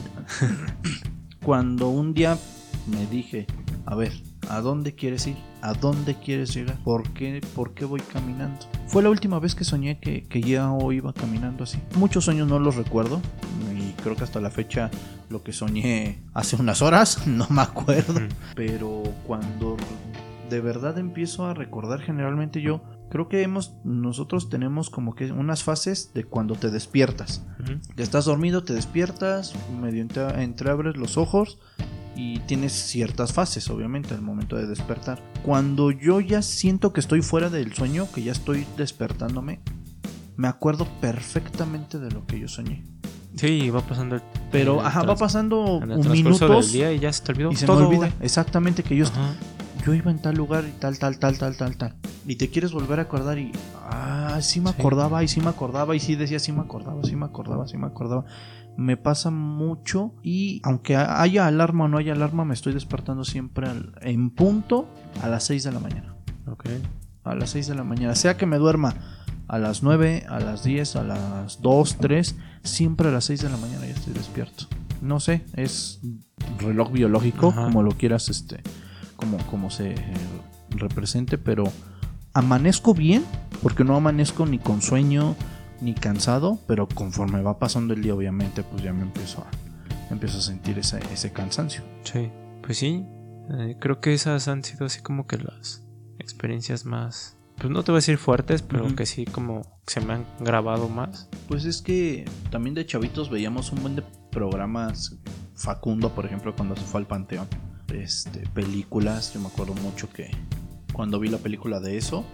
[1.44, 2.38] Cuando un día
[2.88, 3.48] me dije,
[3.86, 4.12] a ver,
[4.50, 5.36] ¿a dónde quieres ir?
[5.62, 6.78] ¿A dónde quieres llegar?
[6.84, 8.60] ¿Por qué, por qué voy caminando?
[8.88, 11.80] Fue la última vez que soñé que, que ya iba caminando así.
[11.96, 13.22] Muchos sueños no los recuerdo
[13.76, 14.92] y creo que hasta la fecha
[15.30, 18.22] lo que soñé hace unas horas no me acuerdo.
[18.56, 19.78] Pero cuando
[20.50, 25.64] de verdad empiezo a recordar generalmente yo creo que hemos nosotros tenemos como que unas
[25.64, 27.44] fases de cuando te despiertas.
[27.96, 31.58] Ya estás dormido, te despiertas, medio entre- entreabres los ojos
[32.16, 35.22] y tienes ciertas fases, obviamente, al momento de despertar.
[35.44, 39.60] Cuando yo ya siento que estoy fuera del sueño, que ya estoy despertándome,
[40.38, 42.84] me acuerdo perfectamente de lo que yo soñé.
[43.36, 47.12] Sí, va pasando Pero, ajá, va pasando en el un minutos del día y ya
[47.12, 49.36] se te olvidó y se todo, me olvida exactamente que yo, Ajá.
[49.86, 51.96] Yo iba en tal lugar y tal, tal, tal, tal, tal, tal.
[52.28, 53.52] Y te quieres volver a acordar y,
[53.84, 54.76] ah, sí me Sí.
[54.80, 57.78] acordaba, y sí me acordaba, y sí decía, sí me acordaba, sí me acordaba, sí
[57.78, 58.26] me acordaba.
[58.78, 63.24] Me pasa mucho y aunque ha- haya alarma o no haya alarma, me estoy despertando
[63.24, 64.88] siempre al- en punto
[65.22, 66.16] a las 6 de la mañana.
[66.48, 66.66] Ok.
[67.24, 68.16] A las 6 de la mañana.
[68.16, 68.94] Sea que me duerma
[69.48, 73.50] a las 9, a las 10, a las 2, 3, siempre a las 6 de
[73.50, 74.66] la mañana ya estoy despierto.
[75.02, 76.02] No sé, es
[76.60, 77.66] reloj biológico, Ajá.
[77.66, 78.62] como lo quieras, este,
[79.26, 79.98] como, como se eh,
[80.70, 81.66] represente, pero
[82.34, 83.24] amanezco bien,
[83.62, 85.36] porque no amanezco ni con sueño
[85.82, 90.38] ni cansado, pero conforme va pasando el día, obviamente, pues ya me empiezo a, empiezo
[90.38, 91.84] a sentir ese, ese cansancio.
[92.04, 92.30] Sí.
[92.62, 93.06] Pues sí.
[93.52, 95.84] eh, creo que esas han sido así como que las
[96.20, 97.38] experiencias más.
[97.58, 100.90] Pues no te voy a decir fuertes, pero que sí como se me han grabado
[100.90, 101.30] más.
[101.48, 105.18] Pues es que también de chavitos veíamos un buen de programas.
[105.56, 107.48] Facundo, por ejemplo, cuando se fue al Panteón.
[107.94, 109.34] Este, películas.
[109.34, 110.32] Yo me acuerdo mucho que
[110.94, 112.26] cuando vi la película de eso,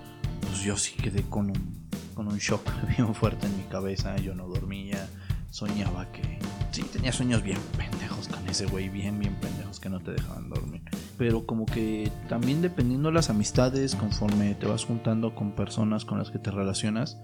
[0.41, 4.15] pues yo sí quedé con un, con un shock bien fuerte en mi cabeza.
[4.17, 5.07] Yo no dormía.
[5.49, 6.39] Soñaba que.
[6.71, 8.89] Sí, tenía sueños bien pendejos con ese güey.
[8.89, 10.81] Bien, bien pendejos que no te dejaban dormir.
[11.17, 16.17] Pero como que también dependiendo de las amistades, conforme te vas juntando con personas con
[16.17, 17.17] las que te relacionas,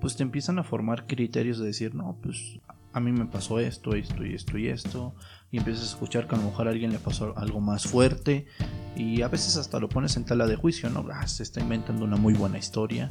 [0.00, 2.60] pues te empiezan a formar criterios de decir, no, pues
[2.92, 5.14] a mí me pasó esto, esto y esto y esto.
[5.52, 8.46] Y empiezas a escuchar que a lo mejor a alguien le pasó algo más fuerte.
[8.96, 11.04] Y a veces hasta lo pones en tela de juicio, ¿no?
[11.12, 13.06] Ah, se está inventando una muy buena historia.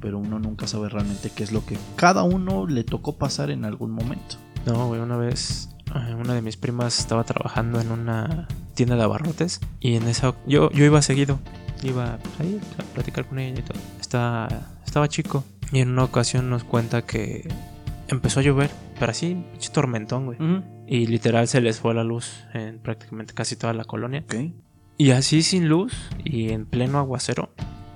[0.00, 3.66] Pero uno nunca sabe realmente qué es lo que cada uno le tocó pasar en
[3.66, 4.36] algún momento.
[4.64, 9.02] No, güey, una vez eh, una de mis primas estaba trabajando en una tienda de
[9.02, 9.60] abarrotes.
[9.78, 10.34] Y en esa.
[10.46, 11.40] Yo, yo iba seguido.
[11.82, 13.78] Iba ahí a platicar con ella y todo.
[14.00, 14.48] Estaba,
[14.82, 15.44] estaba chico.
[15.72, 17.46] Y en una ocasión nos cuenta que
[18.08, 20.38] empezó a llover, pero así, tormentón, güey.
[20.92, 24.26] Y literal se les fue la luz en prácticamente casi toda la colonia.
[24.98, 27.48] Y así sin luz y en pleno aguacero,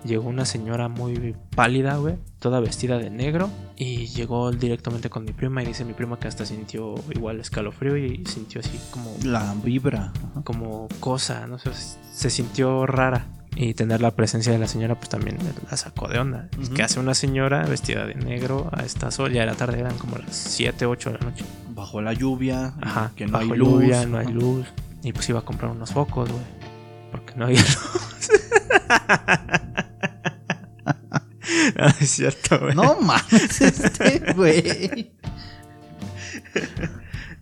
[0.02, 3.50] llegó una señora muy pálida, güey, toda vestida de negro.
[3.76, 7.98] Y llegó directamente con mi prima y dice mi prima que hasta sintió igual escalofrío
[7.98, 9.14] y sintió así como...
[9.24, 10.14] La vibra.
[10.42, 13.26] Como cosa, no sé, se sintió rara.
[13.59, 15.38] Y tener la presencia de la señora, pues también
[15.71, 16.51] la sacó de onda.
[16.75, 19.33] ¿Qué hace una señora vestida de negro a esta sol?
[19.33, 21.42] Ya era tarde, eran como las 7, 8 de la noche.
[21.71, 24.66] Bajo la lluvia, Ajá, que no hay lluvia, no hay luz.
[25.03, 26.45] Y pues iba a comprar unos focos, güey.
[27.11, 28.31] Porque no había luz.
[31.79, 32.75] no, es cierto, güey.
[32.75, 35.14] No mames, este güey.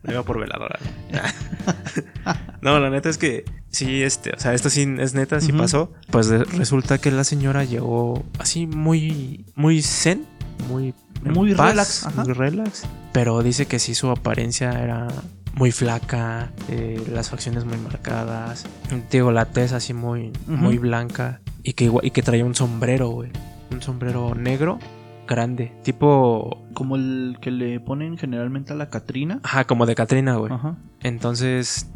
[0.04, 0.78] No iba por veladora.
[2.60, 5.92] no, la neta es que sí, este, o sea, esto sí es neta, sí pasó.
[6.10, 10.26] Pues resulta que la señora llegó así muy, muy zen,
[10.68, 12.86] muy, muy relax, muy relax.
[13.12, 15.08] Pero dice que sí su apariencia era
[15.54, 18.64] muy flaca, eh, las facciones muy marcadas,
[19.10, 23.30] digo, la tez así muy, muy blanca y que, y que traía un sombrero, güey.
[23.70, 24.78] Un sombrero negro
[25.26, 26.64] grande, tipo...
[26.74, 29.40] Como el que le ponen generalmente a la Catrina.
[29.42, 30.52] Ajá, como de Catrina, güey.
[30.52, 30.76] Ajá.
[31.00, 31.88] Entonces,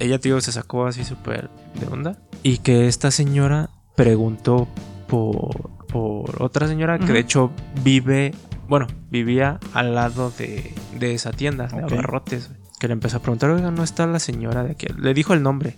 [0.00, 2.18] ella, tío, se sacó así súper de onda.
[2.42, 4.66] Y que esta señora preguntó
[5.06, 7.50] por, por otra señora que de hecho
[7.84, 8.34] vive,
[8.68, 12.50] bueno, vivía al lado de, de esa tienda de abarrotes.
[12.78, 14.86] Que le empezó a preguntar, oiga, ¿no está la señora de aquí?
[14.98, 15.76] Le dijo el nombre,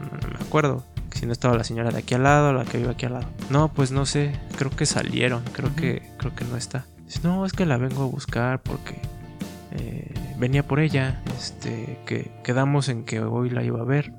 [0.00, 2.90] no me acuerdo si no estaba la señora de aquí al lado, la que vive
[2.90, 3.26] aquí al lado.
[3.48, 6.86] No, pues no sé, creo que salieron, creo que creo que no está.
[7.06, 9.00] Dice, no, es que la vengo a buscar porque
[9.74, 14.12] eh, venía por ella, este, que quedamos en que hoy la iba a ver.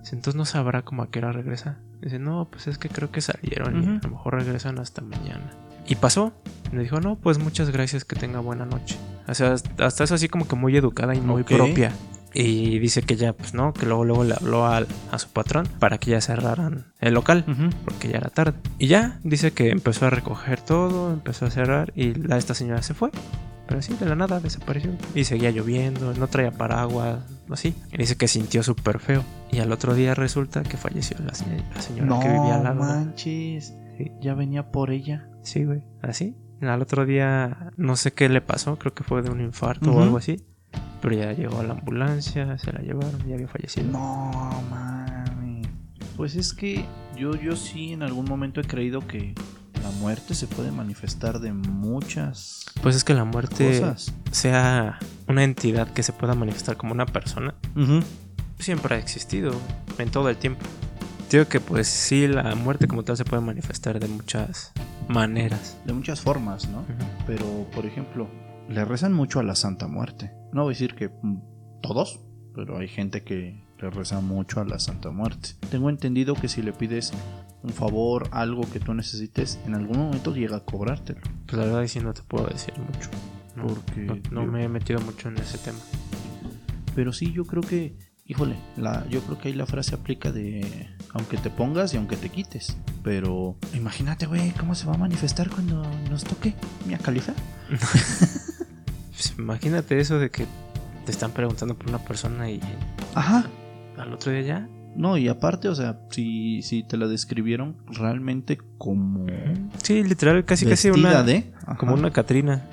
[0.00, 1.78] Dice, entonces no sabrá cómo a qué hora regresa.
[2.00, 5.50] Dice, no, pues es que creo que salieron y a lo mejor regresan hasta mañana.
[5.86, 6.32] Y pasó.
[6.72, 8.96] Me dijo, no, pues muchas gracias, que tenga buena noche.
[9.28, 11.92] O sea, hasta eso así como que muy educada y muy propia.
[12.34, 14.84] Y dice que ya, pues no, que luego, luego le habló a,
[15.18, 17.44] su patrón para que ya cerraran el local,
[17.84, 18.58] porque ya era tarde.
[18.78, 22.82] Y ya, dice que empezó a recoger todo, empezó a cerrar y la, esta señora
[22.82, 23.10] se fue.
[23.72, 24.90] Pero así, de la nada, desapareció.
[25.14, 27.74] Y seguía lloviendo, no traía paraguas, así.
[27.90, 29.24] Y dice que sintió súper feo.
[29.50, 32.80] Y al otro día resulta que falleció la, señora que vivía al lado.
[32.80, 33.72] manches.
[34.20, 35.26] Ya venía por ella.
[35.40, 35.82] Sí, güey.
[36.02, 36.36] Así.
[36.60, 40.02] Al otro día, no sé qué le pasó, creo que fue de un infarto o
[40.02, 40.44] algo así.
[41.00, 43.90] Pero ya llegó a la ambulancia, se la llevaron y había fallecido.
[43.90, 44.30] No,
[44.68, 45.62] mami.
[46.18, 46.84] Pues es que
[47.16, 49.34] yo, yo sí en algún momento he creído que
[49.82, 52.66] la muerte se puede manifestar de muchas.
[52.82, 53.82] Pues es que la muerte
[54.30, 57.54] sea una entidad que se pueda manifestar como una persona.
[58.58, 59.52] Siempre ha existido
[59.98, 60.64] en todo el tiempo.
[61.30, 64.72] Digo que pues sí, la muerte como tal se puede manifestar de muchas
[65.08, 65.78] maneras.
[65.84, 66.84] De muchas formas, ¿no?
[67.26, 68.28] Pero, por ejemplo,
[68.68, 70.32] le rezan mucho a la Santa Muerte.
[70.52, 72.20] No voy a decir que mm, todos,
[72.54, 75.50] pero hay gente que le reza mucho a la Santa Muerte.
[75.70, 77.12] Tengo entendido que si le pides
[77.62, 81.20] un favor, algo que tú necesites, en algún momento llega a cobrártelo.
[81.46, 83.10] Pues la verdad sí no te puedo decir mucho.
[83.60, 85.78] porque no, me he metido mucho en ese tema.
[86.94, 90.88] Pero sí, yo creo que, híjole, la, yo creo que ahí la frase aplica de
[91.12, 92.76] aunque te pongas y aunque te quites.
[93.02, 96.54] Pero imagínate, güey, cómo se va a manifestar cuando nos toque
[96.86, 97.34] mi califa.
[99.12, 100.46] Pues, imagínate eso de que
[101.04, 102.60] te están preguntando por una persona y.
[103.14, 103.44] Ajá.
[104.02, 104.68] Al otro día ya.
[104.96, 109.26] No, y aparte, o sea, si, si te la describieron realmente como.
[109.82, 111.22] Sí, literal, casi casi una.
[111.22, 112.68] De, como una Catrina.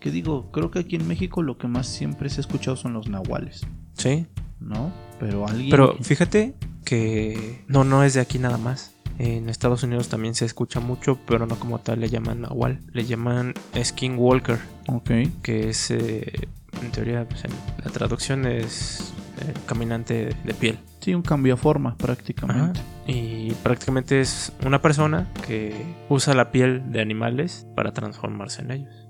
[0.00, 2.94] Que digo, creo que aquí en México lo que más siempre se ha escuchado son
[2.94, 3.66] los nahuales.
[3.94, 4.26] Sí.
[4.60, 4.92] ¿No?
[5.18, 5.70] Pero alguien.
[5.70, 7.64] Pero fíjate que.
[7.66, 8.94] No, no es de aquí nada más.
[9.18, 12.78] En Estados Unidos también se escucha mucho, pero no como tal le llaman Nahual.
[12.92, 14.60] Le llaman Skinwalker.
[14.86, 15.10] Ok.
[15.42, 16.48] Que es, eh,
[16.80, 17.42] en teoría, pues,
[17.84, 20.78] la traducción es eh, caminante de piel.
[21.00, 22.80] Sí, un cambio de forma prácticamente.
[23.06, 25.74] Y prácticamente es una persona que
[26.08, 29.08] usa la piel de animales para transformarse en ellos.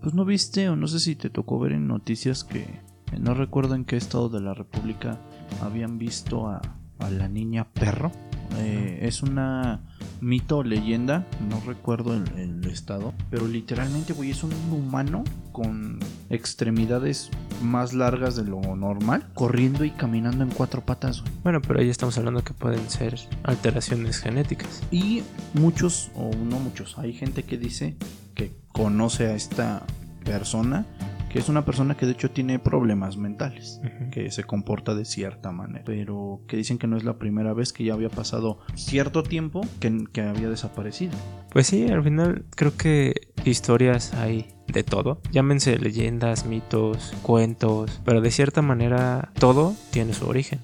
[0.00, 3.34] Pues no viste o no sé si te tocó ver en noticias que eh, no
[3.34, 5.20] recuerdo en qué estado de la República
[5.62, 6.60] habían visto a,
[6.98, 8.12] a la niña perro.
[8.56, 9.80] Eh, es una
[10.20, 15.98] mito o leyenda, no recuerdo el, el estado, pero literalmente, güey, es un humano con
[16.30, 17.30] extremidades
[17.62, 21.32] más largas de lo normal, corriendo y caminando en cuatro patas, güey.
[21.42, 24.82] Bueno, pero ahí estamos hablando que pueden ser alteraciones genéticas.
[24.90, 25.22] Y
[25.54, 27.96] muchos, o no muchos, hay gente que dice
[28.34, 29.84] que conoce a esta
[30.24, 30.86] persona,
[31.30, 35.52] que es una persona que de hecho tiene problemas mentales, que se comporta de cierta
[35.52, 39.22] manera, pero que dicen que no es la primera vez que ya había pasado cierto
[39.22, 41.12] tiempo que, que había desaparecido.
[41.50, 43.14] Pues sí, al final creo que
[43.44, 45.20] historias hay de todo.
[45.30, 50.60] Llámense leyendas, mitos, cuentos, pero de cierta manera todo tiene su origen,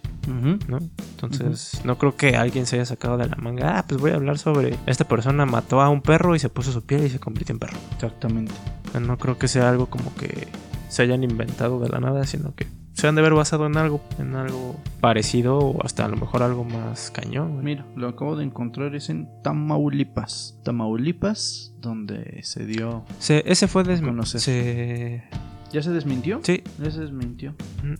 [0.68, 0.78] ¿no?
[1.10, 4.16] Entonces no creo que alguien se haya sacado de la manga, ah, pues voy a
[4.16, 7.18] hablar sobre esta persona mató a un perro y se puso su piel y se
[7.18, 7.78] convirtió en perro.
[7.94, 8.52] Exactamente.
[9.00, 10.48] No creo que sea algo como que
[10.88, 14.00] se hayan inventado de la nada, sino que se han de haber basado en algo,
[14.18, 17.52] en algo parecido o hasta a lo mejor algo más cañón.
[17.52, 17.64] güey.
[17.64, 20.58] Mira, lo acabo de encontrar, es en Tamaulipas.
[20.64, 23.04] Tamaulipas, donde se dio...
[23.18, 24.40] Se- ese fue des- Conocer.
[24.40, 25.24] se
[25.72, 26.40] ¿Ya se desmintió?
[26.42, 27.52] sí, Ya se desmintió.
[27.82, 27.94] Mm.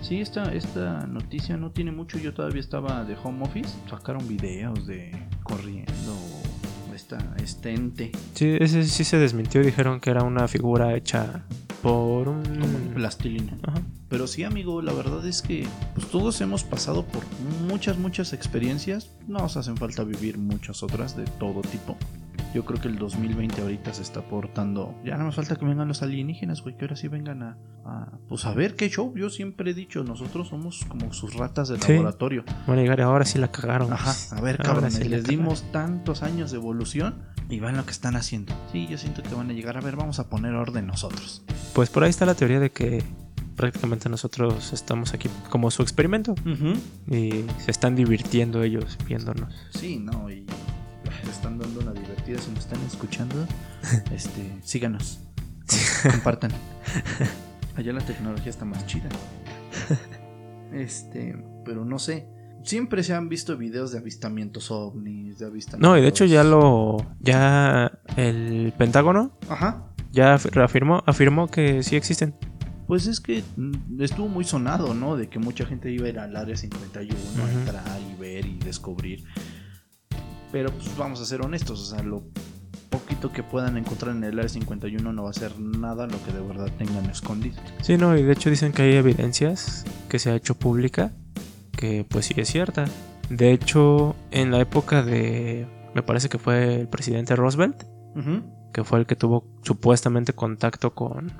[0.00, 2.18] Sí, esta, esta noticia no tiene mucho.
[2.18, 3.68] Yo todavía estaba de home office.
[3.90, 5.10] Sacaron videos de
[5.42, 6.14] corriendo.
[7.08, 8.12] Esta, este ente.
[8.34, 9.62] Sí, ese sí se desmintió.
[9.62, 11.42] Dijeron que era una figura hecha
[11.80, 12.42] por un.
[12.42, 13.56] Como plastilina.
[13.62, 13.80] Ajá.
[14.10, 17.22] Pero sí, amigo, la verdad es que pues, todos hemos pasado por
[17.66, 19.10] muchas, muchas experiencias.
[19.26, 21.96] No nos hacen falta vivir muchas otras de todo tipo.
[22.54, 24.94] Yo creo que el 2020 ahorita se está portando.
[25.04, 26.76] Ya no nos falta que vengan los alienígenas, güey.
[26.76, 29.14] Que ahora sí vengan a, a, Pues a ver qué show.
[29.16, 31.92] Yo siempre he dicho, nosotros somos como sus ratas de Sí.
[31.92, 32.44] laboratorio.
[32.66, 33.92] Van a llegar y ahora sí la cagaron.
[33.92, 37.16] Ajá, a ver, cabrones, sí les dimos tantos años de evolución
[37.50, 38.54] y van lo que están haciendo.
[38.72, 39.76] Sí, yo siento que van a llegar.
[39.76, 41.42] A ver, vamos a poner orden nosotros.
[41.74, 43.02] Pues por ahí está la teoría de que
[43.56, 46.34] prácticamente nosotros estamos aquí como su experimento
[47.10, 49.52] y se están divirtiendo ellos viéndonos.
[49.70, 50.46] Sí, no, y
[51.30, 52.38] están dando una divertida.
[52.40, 53.34] Si nos están escuchando,
[54.14, 55.20] este, síganos,
[56.02, 56.50] com- compartan.
[57.76, 59.08] Allá la tecnología está más chida.
[60.72, 62.26] Este, pero no sé.
[62.64, 65.88] Siempre se han visto videos de avistamientos ovnis, de avistamientos.
[65.90, 66.96] No, y de hecho ya lo.
[67.20, 69.84] Ya el Pentágono Ajá.
[70.12, 72.34] ya af- reafirmó, afirmó que sí existen.
[72.88, 75.16] Pues es que mm, estuvo muy sonado, ¿no?
[75.16, 77.58] De que mucha gente iba a ir al área 51 a Ujú.
[77.60, 79.24] entrar y ver y descubrir.
[80.52, 82.22] Pero pues vamos a ser honestos, o sea, lo
[82.90, 86.32] poquito que puedan encontrar en el área 51 no va a ser nada lo que
[86.32, 87.56] de verdad tengan escondido.
[87.82, 91.12] Sí, no, y de hecho dicen que hay evidencias que se ha hecho pública
[91.76, 92.86] que pues sí es cierta.
[93.30, 97.84] De hecho, en la época de, me parece que fue el presidente Roosevelt,
[98.72, 101.30] que fue el que tuvo supuestamente contacto con,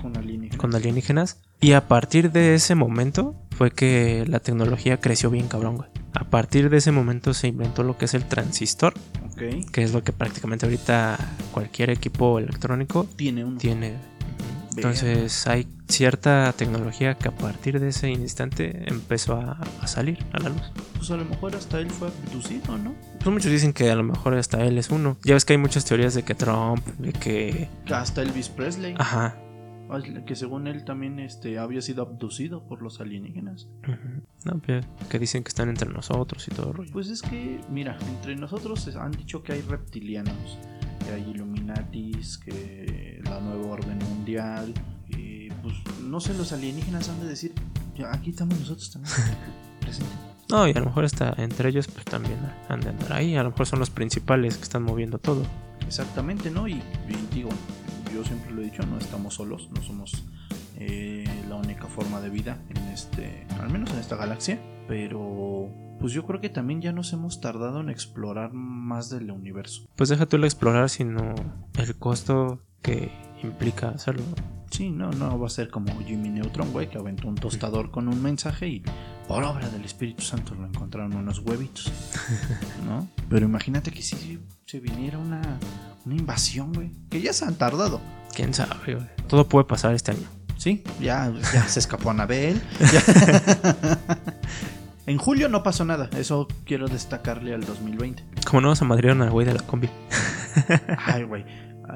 [0.00, 0.58] Con alienígenas.
[0.58, 5.76] con alienígenas, y a partir de ese momento fue que la tecnología creció bien cabrón,
[5.76, 5.88] güey.
[6.14, 8.94] A partir de ese momento se inventó lo que es el transistor,
[9.32, 9.70] Ok.
[9.72, 11.16] que es lo que prácticamente ahorita
[11.52, 13.58] cualquier equipo electrónico Tiene uno.
[13.58, 13.94] tiene.
[14.76, 20.38] Entonces hay cierta tecnología que a partir de ese instante empezó a, a salir a
[20.38, 20.62] la luz.
[20.96, 22.94] Pues a lo mejor hasta él fue abducido, ¿no?
[23.18, 25.16] Pues muchos dicen que a lo mejor hasta él es uno.
[25.24, 27.68] Ya ves que hay muchas teorías de que Trump, de que...
[27.92, 28.94] Hasta Elvis Presley.
[28.96, 29.36] Ajá.
[30.26, 33.68] Que según él también este, había sido abducido por los alienígenas.
[34.44, 36.92] No, que dicen que están entre nosotros y todo el rollo.
[36.92, 40.58] Pues es que, mira, entre nosotros han dicho que hay reptilianos,
[41.04, 44.72] que hay Illuminatis, que la nueva orden mundial.
[45.08, 45.74] Y pues
[46.04, 47.52] no sé, los alienígenas han de decir,
[47.96, 49.14] "Ya, aquí estamos nosotros también.
[49.80, 50.16] presentes".
[50.48, 52.38] No, y a lo mejor está entre ellos pues también
[52.68, 53.36] han de andar ahí.
[53.36, 55.44] A lo mejor son los principales que están moviendo todo.
[55.86, 56.68] Exactamente, ¿no?
[56.68, 57.50] Y, y digo,
[58.12, 60.24] yo siempre lo he dicho, no estamos solos, no somos
[60.78, 64.60] eh, la única forma de vida en este, al menos en esta galaxia.
[64.88, 65.68] Pero
[66.00, 69.86] pues yo creo que también ya nos hemos tardado en explorar más del universo.
[69.96, 71.34] Pues deja tú el explorar, sino
[71.76, 74.24] el costo que implica hacerlo.
[74.70, 78.08] Sí, no, no va a ser como Jimmy Neutron, güey, que aventó un tostador con
[78.08, 78.82] un mensaje y
[79.26, 81.92] por obra del Espíritu Santo lo encontraron unos huevitos,
[82.86, 83.08] ¿no?
[83.28, 85.58] Pero imagínate que si se viniera una,
[86.06, 88.00] una invasión, güey, que ya se han tardado.
[88.34, 88.94] ¿Quién sabe?
[88.94, 89.06] güey?
[89.28, 90.28] Todo puede pasar este año.
[90.56, 92.60] Sí, ya, ya se escapó Anabel.
[95.06, 98.24] en julio no pasó nada, eso quiero destacarle al 2020.
[98.46, 99.88] Como no se madrieron al güey de la combi.
[100.98, 101.44] Ay, güey.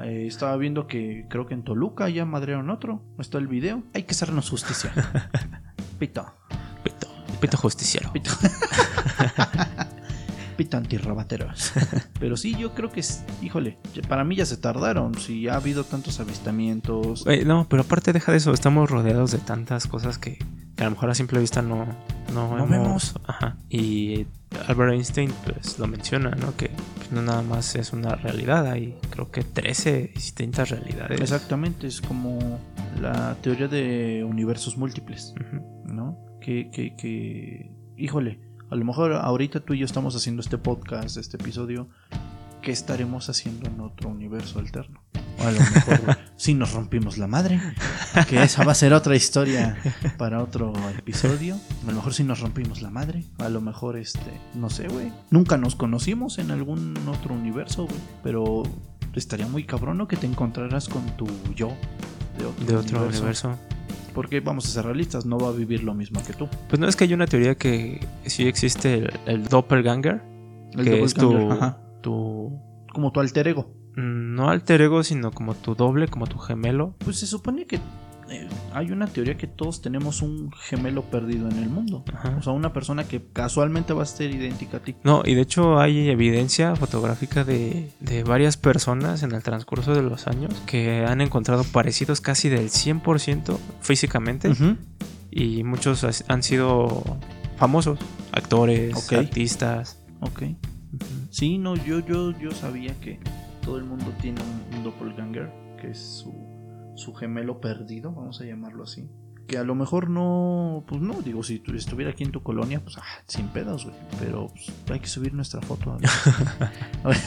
[0.03, 3.01] eh, estaba viendo que creo que en Toluca ya madrearon otro.
[3.19, 3.83] Está el video.
[3.93, 4.91] Hay que hacernos justicia.
[5.99, 6.25] Pito.
[6.83, 7.07] Pito,
[7.39, 8.11] pito justiciero.
[8.11, 8.31] Pito.
[10.55, 11.73] Pito antirrobateros.
[12.19, 13.03] Pero sí, yo creo que,
[13.41, 13.77] híjole,
[14.07, 15.15] para mí ya se tardaron.
[15.15, 17.25] Si ya ha habido tantos avistamientos.
[17.45, 20.37] No, pero aparte deja de eso, estamos rodeados de tantas cosas que,
[20.75, 21.85] que a lo mejor a simple vista no,
[22.33, 23.15] no, vemos.
[23.25, 23.57] Ajá.
[23.69, 24.27] Y
[24.67, 26.55] Albert Einstein pues lo menciona, ¿no?
[26.55, 26.71] Que
[27.11, 31.19] no nada más es una realidad, hay creo que 13 distintas realidades.
[31.19, 32.59] Exactamente, es como
[33.01, 35.33] la teoría de universos múltiples.
[35.85, 36.17] ¿no?
[36.41, 38.39] Que, que, que, híjole,
[38.75, 41.87] a lo mejor ahorita tú y yo estamos haciendo este podcast, este episodio,
[42.61, 45.01] ¿qué estaremos haciendo en otro universo alterno?
[45.39, 47.61] O a lo mejor si nos rompimos la madre,
[48.27, 49.77] que esa va a ser otra historia
[50.17, 51.55] para otro episodio.
[51.83, 55.09] A lo mejor si nos rompimos la madre, a lo mejor este, no sé, güey.
[55.31, 58.63] Nunca nos conocimos en algún otro universo, güey, pero
[59.13, 60.09] estaría muy cabrón ¿no?
[60.09, 61.71] que te encontraras con tu yo
[62.37, 63.57] de otro, De otro universo.
[64.15, 66.47] Porque vamos a ser realistas, no va a vivir lo mismo que tú.
[66.69, 70.21] Pues no es que hay una teoría que sí existe el, el doppelganger,
[70.73, 71.77] El que es tu, ajá.
[72.01, 72.57] tu
[72.93, 73.71] Como tu alter ego.
[73.97, 76.95] no alter ego, sino como tu doble, como tu gemelo.
[76.99, 77.79] Pues se supone que
[78.29, 82.03] eh, hay una teoría que todos tenemos un gemelo perdido en el mundo.
[82.13, 82.35] Ajá.
[82.37, 84.95] O sea, una persona que casualmente va a ser idéntica a ti.
[85.03, 90.01] No, y de hecho hay evidencia fotográfica de, de varias personas en el transcurso de
[90.01, 94.51] los años que han encontrado parecidos casi del 100% físicamente
[95.31, 97.03] y muchos han sido
[97.57, 97.99] famosos,
[98.31, 99.99] actores, artistas.
[100.21, 100.43] Ok.
[101.29, 103.19] Sí, no, yo, yo, yo sabía que
[103.61, 105.51] todo el mundo tiene un, un doppelganger,
[105.81, 106.31] que es su,
[106.95, 109.07] su gemelo perdido, vamos a llamarlo así.
[109.47, 112.79] Que a lo mejor no, pues no, digo, si tú estuviera aquí en tu colonia,
[112.79, 113.95] pues ah, sin pedos, güey.
[114.19, 115.91] Pero pues, hay que subir nuestra foto.
[115.91, 117.17] a ver.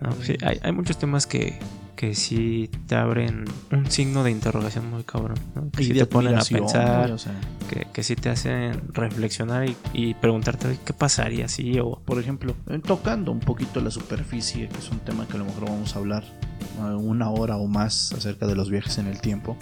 [0.00, 0.10] No,
[0.46, 1.58] hay, hay muchos temas que,
[1.96, 5.70] que sí te abren un signo de interrogación muy cabrón, ¿no?
[5.70, 7.34] que Y sí te ponen a pensar, o sea,
[7.70, 12.18] que, que sí te hacen reflexionar y, y preguntarte "Oye, qué pasaría si o por
[12.18, 15.66] ejemplo, eh, tocando un poquito la superficie, que es un tema que a lo mejor
[15.66, 19.56] vamos a hablar eh, una hora o más acerca de los viajes en el tiempo.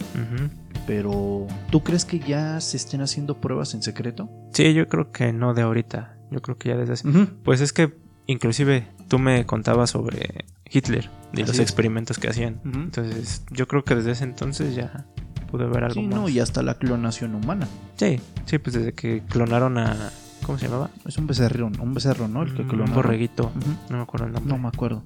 [0.85, 4.29] Pero, ¿tú crees que ya se estén haciendo pruebas en secreto?
[4.51, 6.17] Sí, yo creo que no de ahorita.
[6.29, 7.07] Yo creo que ya desde hace...
[7.43, 7.93] Pues es que
[8.25, 11.59] inclusive tú me contabas sobre Hitler y Así los es.
[11.59, 12.59] experimentos que hacían.
[12.65, 15.05] Entonces yo creo que desde ese entonces ya
[15.51, 16.15] pude ver algo Sí, más.
[16.19, 17.67] no, y hasta la clonación humana.
[17.97, 20.09] Sí, sí, pues desde que clonaron a...
[20.45, 20.89] ¿Cómo se llamaba?
[21.05, 22.43] Es un becerro, un becerro, ¿no?
[22.43, 22.95] El que un clonaron.
[22.95, 23.51] borreguito.
[23.89, 24.51] No me acuerdo el nombre.
[24.53, 25.03] No me acuerdo.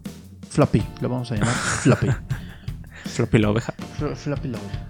[0.50, 1.54] Flappy, lo vamos a llamar.
[1.84, 2.08] Flappy.
[3.06, 3.74] Floppy la oveja.
[4.00, 4.88] Fl- Flappy la oveja.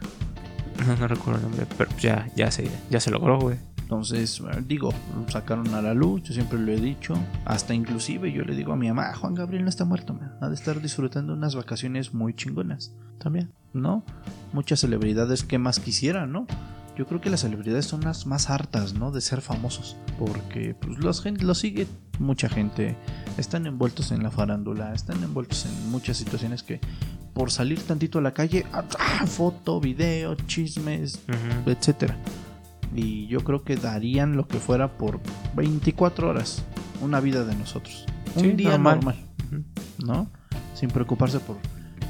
[0.87, 3.57] No, no recuerdo el nombre, pero ya, ya se, ya se logró, güey.
[3.87, 7.13] Entonces, eh, digo, lo sacaron a la luz, yo siempre lo he dicho.
[7.45, 10.33] Hasta inclusive yo le digo a mi mamá, "Ah, Juan Gabriel no está muerto, man.
[10.41, 12.91] ha de estar disfrutando unas vacaciones muy chingonas.
[13.17, 13.49] También.
[13.73, 14.03] ¿No?
[14.51, 16.47] Muchas celebridades que más quisieran, ¿no?
[16.97, 19.11] Yo creo que las celebridades son las más hartas, ¿no?
[19.11, 19.95] De ser famosos.
[20.19, 21.87] Porque pues los gente lo sigue
[22.19, 22.97] mucha gente.
[23.37, 26.81] Están envueltos en la farándula, están envueltos en muchas situaciones que
[27.33, 31.69] por salir tantito a la calle, ah, ah, foto, video, chismes, Ujú.
[31.69, 32.17] etcétera.
[32.95, 35.19] Y yo creo que darían lo que fuera por
[35.55, 36.63] 24 horas
[37.01, 38.05] una vida de nosotros.
[38.35, 39.15] Un día normal.
[40.03, 40.29] ¿no?
[40.73, 41.57] Sin preocuparse por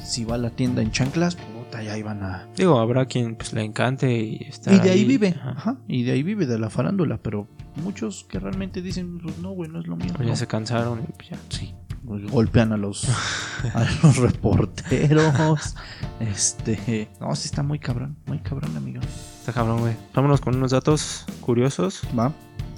[0.03, 2.47] si va a la tienda en chanclas, puta, ya iban a...
[2.55, 5.49] Digo, habrá quien pues le encante y está Y de ahí vive, Ajá.
[5.51, 7.47] ajá, y de ahí vive de la farándula, pero
[7.83, 10.13] muchos que realmente dicen, pues no, güey, no es lo mío.
[10.17, 11.37] O ya se cansaron y pues ya.
[11.49, 11.73] Sí,
[12.05, 13.05] pues, golpean a los,
[13.73, 15.75] a los reporteros.
[16.19, 19.01] Este, no, sí está muy cabrón, muy cabrón, amigo.
[19.47, 19.95] Está cabrón, güey.
[20.13, 22.01] Vámonos con unos datos curiosos.
[22.19, 22.33] Va.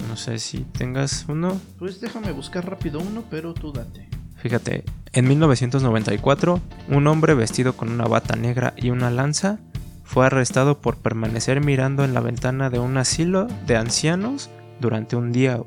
[0.08, 1.60] No sé si tengas uno.
[1.80, 4.08] Pues déjame buscar rápido uno, pero tú date.
[4.36, 9.58] Fíjate, en 1994, un hombre vestido con una bata negra y una lanza
[10.04, 15.32] fue arrestado por permanecer mirando en la ventana de un asilo de ancianos durante un
[15.32, 15.60] día.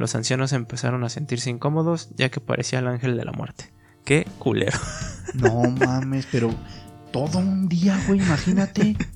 [0.00, 3.72] Los ancianos empezaron a sentirse incómodos ya que parecía el ángel de la muerte.
[4.04, 4.80] Qué culero.
[5.34, 6.52] No mames, pero
[7.12, 8.96] todo un día, güey, imagínate.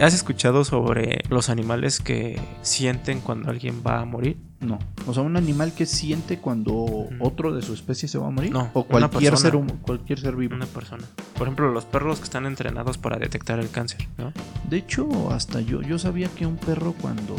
[0.00, 4.36] ¿has escuchado sobre los animales que sienten cuando alguien va a morir?
[4.60, 8.30] No, o sea, un animal que siente cuando otro de su especie se va a
[8.30, 8.52] morir.
[8.52, 9.36] No, o cualquier persona.
[9.38, 10.54] ser, hum- cualquier ser vivo.
[10.54, 11.04] Una persona.
[11.34, 14.32] Por ejemplo, los perros que están entrenados para detectar el cáncer, ¿no?
[14.68, 17.36] De hecho, hasta yo, yo sabía que un perro cuando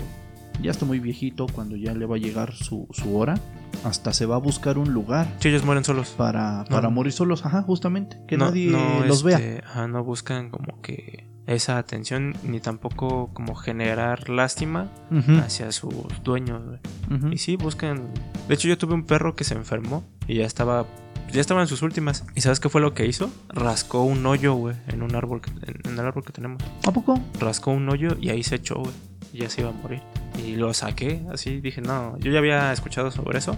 [0.64, 3.36] ya está muy viejito, cuando ya le va a llegar su, su hora,
[3.84, 6.10] hasta se va a buscar un lugar Sí, ellos mueren solos.
[6.18, 6.92] para, para No.
[6.92, 7.46] morir solos.
[7.46, 8.18] Ajá, justamente.
[8.28, 9.38] Que No- nadie no, los vea.
[9.38, 15.72] este, ajá, no buscan como que esa atención ni tampoco como generar lástima Ujú, hacia
[15.72, 15.94] sus
[16.24, 16.62] dueños.
[17.10, 17.30] ujú.
[17.30, 18.08] Y sí, buscan...
[18.48, 20.86] De hecho, yo tuve un perro que se enfermó y ya estaba...
[21.32, 22.26] Ya estaba en sus últimas.
[22.36, 23.32] ¿Y sabes qué fue lo que hizo?
[23.48, 26.62] Rascó un hoyo, güey, en un árbol, que- en, en el árbol que tenemos.
[26.86, 27.18] ¿A poco?
[27.40, 28.92] Rascó un hoyo y ahí se echó, güey.
[29.32, 30.02] Y ya se iba a morir.
[30.46, 33.58] Y lo saqué, así dije, no, yo ya había escuchado sobre eso.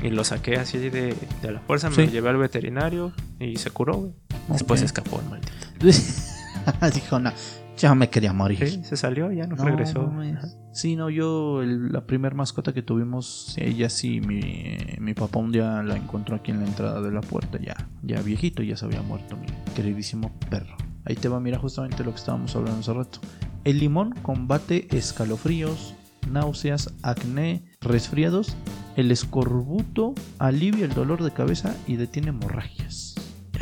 [0.00, 2.06] Y lo saqué así de, de la fuerza, me Sí.
[2.06, 4.12] lo llevé al veterinario y se curó, güey.
[4.48, 4.86] Después Ok.
[4.86, 5.52] escapó el maldito.
[6.94, 7.32] Dijo, no,
[7.78, 8.68] Ya me quería morir.
[8.68, 10.12] Sí, se salió, ya no, No, regresó.
[10.36, 10.48] Ajá.
[10.72, 15.52] Sí, no, yo, el- la primer mascota que tuvimos, ella sí, mi, mi papá un
[15.52, 18.84] día la encontró aquí en la entrada de la puerta, ya, ya viejito, ya se
[18.84, 20.76] había muerto mi queridísimo perro.
[21.04, 23.18] Ahí te va, mira justamente lo que estábamos hablando hace rato.
[23.64, 25.94] El limón combate escalofríos,
[26.30, 28.54] náuseas, acné, resfriados.
[28.96, 33.11] El escorbuto alivia el dolor de cabeza y detiene hemorragias.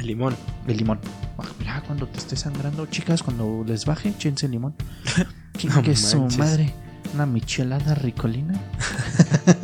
[0.00, 0.34] El limón.
[0.66, 0.98] El limón.
[1.36, 4.74] Ah, mira, cuando te esté sangrando, chicas, cuando les baje, échense limón.
[5.62, 6.72] No que su madre.
[7.12, 8.58] Una michelada ricolina.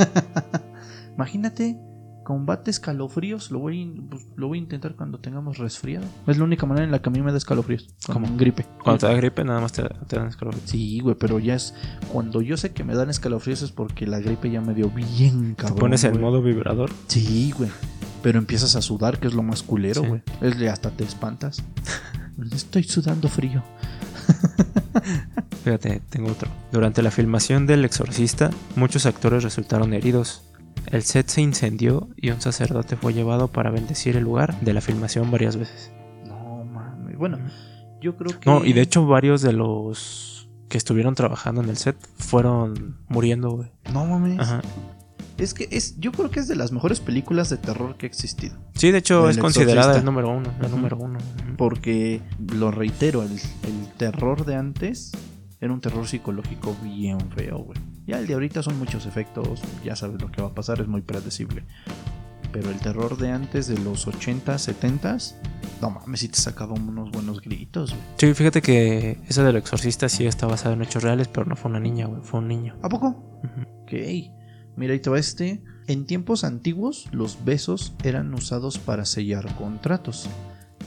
[1.14, 1.78] Imagínate,
[2.26, 3.52] combate escalofríos.
[3.52, 6.04] Lo voy, pues, lo voy a intentar cuando tengamos resfriado.
[6.26, 7.88] Es la única manera en la que a mí me da escalofríos.
[8.12, 8.66] Como gripe.
[8.82, 10.68] Cuando te da gripe, nada más te, te dan escalofríos.
[10.68, 11.72] Sí, güey, pero ya es.
[12.12, 15.54] Cuando yo sé que me dan escalofríos es porque la gripe ya me dio bien
[15.54, 15.78] Te cabrón.
[15.78, 16.90] pones en modo vibrador.
[17.06, 17.70] Sí, güey.
[18.24, 20.08] Pero empiezas a sudar, que es lo más culero, Sí.
[20.08, 20.22] güey.
[20.40, 21.62] Es de hasta te espantas.
[22.52, 23.62] Estoy sudando frío.
[25.64, 26.50] Fíjate, tengo otro.
[26.72, 30.42] Durante la filmación del Exorcista, muchos actores resultaron heridos.
[30.90, 34.80] El set se incendió y un sacerdote fue llevado para bendecir el lugar de la
[34.80, 35.92] filmación varias veces.
[36.26, 37.18] No mames.
[37.18, 37.38] Bueno,
[38.00, 38.48] yo creo que.
[38.48, 43.50] No, y de hecho varios de los que estuvieron trabajando en el set fueron muriendo,
[43.50, 43.70] güey.
[43.92, 44.38] No mames.
[44.38, 44.62] Ajá.
[45.38, 48.08] Es que es, yo creo que es de las mejores películas de terror que ha
[48.08, 48.56] existido.
[48.74, 50.50] Sí, de hecho es considerada el número uno.
[50.60, 50.68] Ujú.
[50.70, 51.18] número uno.
[51.58, 52.22] Porque,
[52.54, 55.12] lo reitero, el, el terror de antes
[55.60, 57.78] era un terror psicológico bien feo, güey.
[58.06, 60.86] Ya el de ahorita son muchos efectos, ya sabes lo que va a pasar, es
[60.86, 61.64] muy predecible.
[62.52, 65.18] Pero el terror de antes, de los 80, 70,
[65.82, 68.02] no mames, si te sacaba unos buenos gritos, güey.
[68.16, 71.70] Sí, fíjate que esa del Exorcista sí está basada en hechos reales, pero no fue
[71.70, 72.22] una niña, güey.
[72.22, 72.76] Fue un niño.
[72.82, 73.08] ¿A poco?
[73.42, 73.82] Ujú.
[73.82, 73.92] Ok.
[74.76, 75.62] Mira, ahí te va este.
[75.88, 80.28] En tiempos antiguos, los besos eran usados para sellar contratos.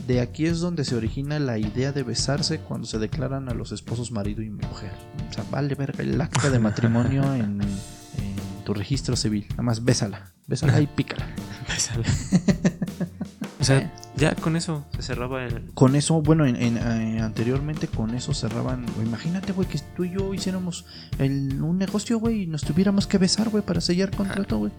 [0.09, 3.71] De aquí es donde se origina la idea de besarse cuando se declaran a los
[3.71, 4.89] esposos marido y mujer.
[5.29, 9.45] O sea, vale verga el acta de matrimonio en, en tu registro civil.
[9.51, 10.33] Nada más bésala.
[10.47, 11.27] Bésala y pícala.
[11.67, 12.03] Bésale.
[13.59, 15.71] o sea, ya con eso se cerraba el.
[15.75, 18.87] Con eso, bueno, en, en, eh, anteriormente con eso cerraban.
[19.05, 20.87] Imagínate, güey, que tú y yo hiciéramos
[21.19, 24.71] el- un negocio, güey, y nos tuviéramos que besar, güey, para sellar contrato, güey.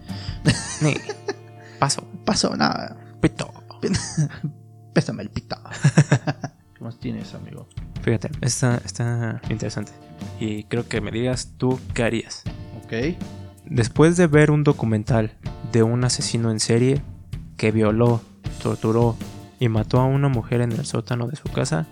[1.79, 2.05] Paso.
[2.25, 2.97] Pasó nada.
[3.21, 3.49] Pito.
[4.93, 5.57] Pésame el pito.
[6.77, 7.67] ¿Qué más tienes, amigo?
[8.01, 9.91] Fíjate, está, está interesante.
[10.39, 12.43] Y creo que me digas tú qué harías.
[12.83, 13.17] Ok.
[13.65, 15.31] Después de ver un documental
[15.71, 17.01] de un asesino en serie
[17.55, 18.21] que violó,
[18.61, 19.15] torturó
[19.59, 21.87] y mató a una mujer en el sótano de su casa,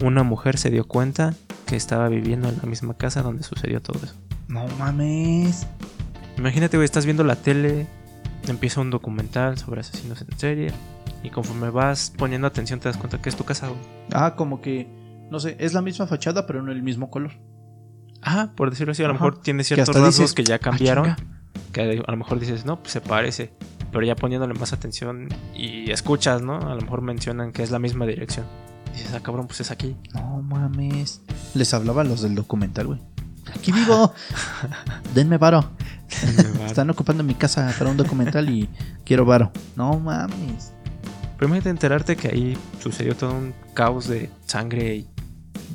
[0.00, 1.34] una mujer se dio cuenta
[1.66, 4.14] que estaba viviendo en la misma casa donde sucedió todo eso.
[4.46, 5.66] No mames.
[6.36, 7.86] Imagínate, güey, estás viendo la tele,
[8.46, 10.72] empieza un documental sobre asesinos en serie
[11.24, 13.80] y conforme vas poniendo atención te das cuenta que es tu casa, güey.
[14.12, 14.88] Ah, como que,
[15.30, 17.32] no sé, es la misma fachada, pero no el mismo color.
[18.22, 19.24] Ah, por decirlo así, a lo Ajá.
[19.24, 21.16] mejor tiene Que ciertos hasta rasgos dices, que ya "Ah, cambiaron.
[21.16, 21.16] chinga".
[21.72, 23.52] que a lo mejor dices, no, pues se parece.
[23.90, 26.58] Pero ya poniéndole más atención y escuchas, ¿no?
[26.58, 28.46] A lo mejor mencionan que es la misma dirección.
[28.92, 29.96] Dices, ah, cabrón, pues es aquí.
[30.14, 31.20] No mames.
[31.54, 33.00] Les hablaba a los del documental, güey.
[33.56, 34.12] Aquí vivo.
[35.14, 35.70] Denme varo.
[36.66, 38.68] Están ocupando mi casa para un documental y
[39.04, 39.50] quiero varo.
[39.76, 40.72] No mames.
[41.46, 45.08] Imagínate enterarte que ahí sucedió todo un caos de sangre y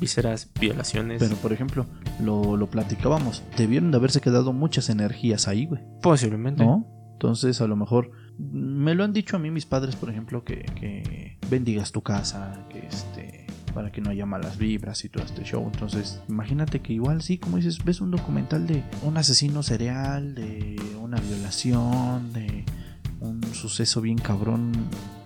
[0.00, 1.22] vísceras, violaciones.
[1.22, 1.86] Pero por ejemplo,
[2.20, 3.42] lo, lo platicábamos.
[3.56, 5.82] Debieron de haberse quedado muchas energías ahí, güey.
[6.02, 6.64] Posiblemente.
[6.64, 6.86] ¿No?
[7.12, 10.64] Entonces, a lo mejor me lo han dicho a mí mis padres, por ejemplo, que,
[10.74, 15.44] que bendigas tu casa, que este para que no haya malas vibras y todo este
[15.44, 15.64] show.
[15.72, 20.76] Entonces, imagínate que igual sí, como dices, ves un documental de un asesino serial, de
[21.00, 22.64] una violación, de
[23.20, 24.72] un suceso bien cabrón,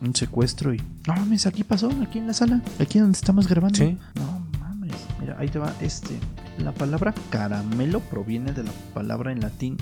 [0.05, 3.79] un secuestro y no mames, aquí pasó, aquí en la sala, aquí donde estamos grabando.
[3.79, 3.99] Sí.
[4.15, 4.95] No mames.
[5.21, 6.19] Mira, ahí te va este.
[6.59, 9.77] La palabra caramelo proviene de la palabra en latín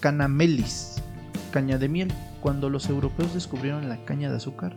[0.00, 1.02] canamelis,
[1.50, 2.12] caña de miel.
[2.40, 4.76] Cuando los europeos descubrieron la caña de azúcar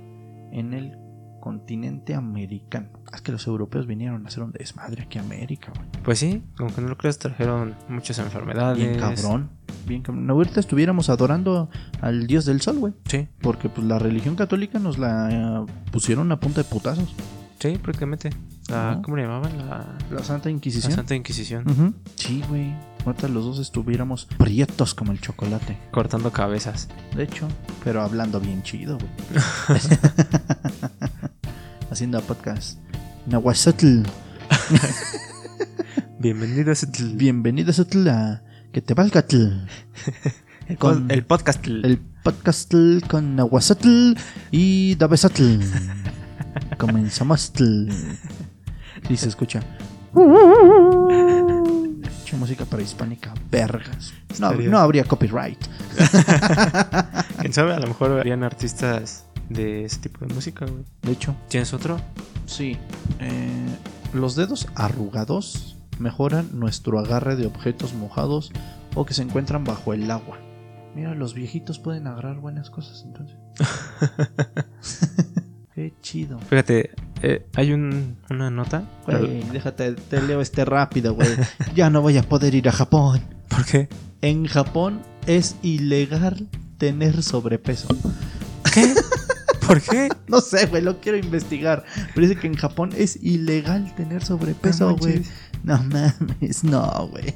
[0.52, 0.98] en el
[1.42, 2.90] continente americano.
[3.16, 5.88] Es que los europeos vinieron a hacer un desmadre aquí a América, güey.
[6.04, 8.78] Pues sí, como que no lo creas, trajeron muchas enfermedades.
[8.78, 9.50] Bien cabrón.
[9.88, 10.30] Bien cabrón.
[10.30, 11.70] Ahorita estuviéramos adorando
[12.02, 12.94] al dios del sol, güey.
[13.06, 17.16] Sí, Porque pues la religión católica nos la eh, pusieron a punta de putazos.
[17.60, 18.32] sí, prácticamente.
[18.68, 19.00] La.
[19.04, 19.58] ¿Cómo le llamaban?
[19.58, 20.92] La, La Santa la Inquisición.
[20.94, 21.96] Santa Inquisición.
[22.16, 22.74] Sí, güey.
[23.06, 25.78] Ahorita los dos estuviéramos prietos como el chocolate.
[25.92, 26.90] Cortando cabezas.
[27.16, 27.48] De hecho,
[27.84, 29.10] pero hablando bien chido, güey.
[31.92, 32.80] Haciendo podcast.
[33.28, 34.04] Nahuazotl.
[36.20, 36.76] Bienvenido a.
[37.16, 39.26] Bienvenido Zotl, a que te valga
[40.68, 41.66] el, con- el podcast.
[41.68, 42.74] El podcast
[43.08, 44.14] con Nahuazotl
[44.52, 45.60] y Dabezotl.
[46.78, 47.52] Comenzamos.
[49.10, 49.62] Y se escucha.
[52.26, 54.14] Che música prehispánica, vergas.
[54.40, 55.60] No, no habría copyright.
[57.40, 60.84] Quién sabe, a lo mejor harían artistas de ese tipo de música, güey.
[61.02, 62.00] De hecho, ¿Tienes otro?
[62.46, 62.78] sí.
[63.20, 63.66] eh,
[64.14, 68.52] los dedos arrugados mejoran nuestro agarre de objetos mojados
[68.96, 70.38] o que se encuentran bajo el agua.
[70.96, 73.36] Mira, los viejitos pueden agarrar buenas cosas entonces.
[75.76, 76.40] Qué chido.
[76.40, 76.92] Fíjate,
[77.22, 78.84] eh, hay un, una nota.
[79.06, 81.28] Güey, déjate, te leo este rápido, güey.
[81.76, 83.22] Ya no voy a poder ir a Japón.
[83.50, 83.90] ¿Por qué?
[84.22, 87.90] En Japón es ilegal tener sobrepeso.
[89.68, 90.10] ¿Por qué?
[90.28, 91.84] No sé, güey, lo quiero investigar.
[92.14, 95.24] Pero dice que en Japón es ilegal tener sobrepeso, No güey.
[95.64, 97.34] No mames, no, güey.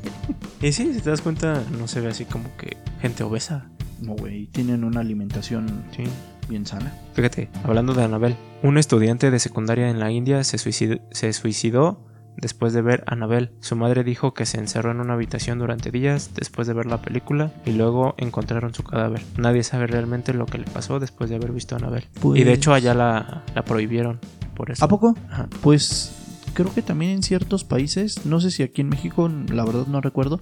[0.62, 3.70] Y sí, si te das cuenta, no se ve así como que gente obesa.
[4.02, 6.04] No, güey, tienen una alimentación Sí.
[6.48, 6.94] bien sana.
[7.14, 12.06] Fíjate, hablando de Annabelle, un estudiante de secundaria en la India se suicidó
[12.42, 13.52] después de ver Annabelle.
[13.60, 17.02] Su madre dijo que se encerró en una habitación durante días después de ver la
[17.02, 19.22] película y luego encontraron su cadáver.
[19.38, 22.08] Nadie sabe realmente lo que le pasó después de haber visto Annabelle.
[22.22, 24.20] Pues- Y de hecho allá la, la prohibieron
[24.56, 24.84] por eso.
[24.84, 25.16] ¿A poco?
[25.30, 25.48] Ajá.
[25.62, 26.12] Pues
[26.54, 30.02] creo que también en ciertos países, no sé si aquí en México, la verdad no
[30.02, 30.40] recuerdo,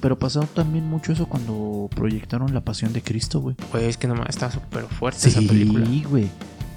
[0.00, 3.56] pero pasó también mucho eso cuando proyectaron La Pasión de Cristo, güey.
[3.72, 5.84] Pues es que nomás está súper fuerte esa película.
[5.86, 6.28] Sí, güey.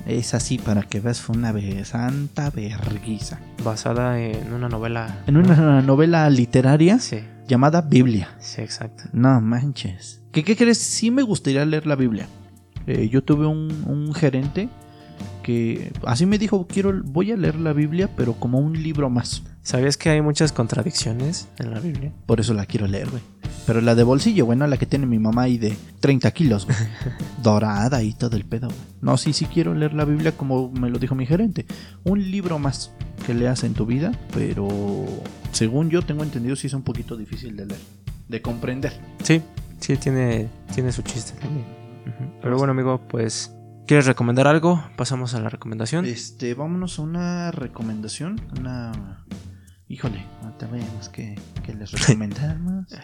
[0.05, 1.53] Es así, para que veas, fue una
[1.85, 3.39] santa verguiza.
[3.63, 5.23] Basada en una novela.
[5.27, 8.29] En una novela literaria Sí, llamada Biblia.
[8.39, 9.03] sí, exacto.
[9.13, 10.21] No manches.
[10.31, 10.77] ¿Qué, qué crees?
[10.79, 12.27] Sí me gustaría leer la Biblia.
[12.87, 14.69] Eh, yo tuve un, un gerente
[15.43, 19.43] que así me dijo, quiero, voy a leer la Biblia, pero como un libro más.
[19.63, 22.11] ¿Sabías que hay muchas contradicciones en la Biblia?
[22.25, 23.21] Por eso la quiero leer, güey.
[23.67, 26.65] Pero la de bolsillo, güey, no la que tiene mi mamá ahí de 30 kilos,
[26.65, 26.77] güey.
[27.43, 28.79] Dorada y todo el pedo, güey.
[29.01, 31.65] No, sí, sí quiero leer la Biblia como me lo dijo mi gerente.
[32.03, 32.91] Un libro más
[33.25, 35.05] que leas en tu vida, pero
[35.51, 37.81] según yo tengo entendido, sí es un poquito difícil de leer,
[38.29, 38.99] de comprender.
[39.21, 39.43] Sí,
[39.79, 41.65] sí, tiene, tiene su chiste también.
[42.41, 43.55] Pero bueno, amigo, pues.
[43.85, 44.83] ¿Quieres recomendar algo?
[44.95, 46.05] Pasamos a la recomendación.
[46.05, 48.39] Este, vámonos a una recomendación.
[48.57, 49.25] Una.
[49.91, 52.85] Híjole, ahorita vemos que, que les recomendamos.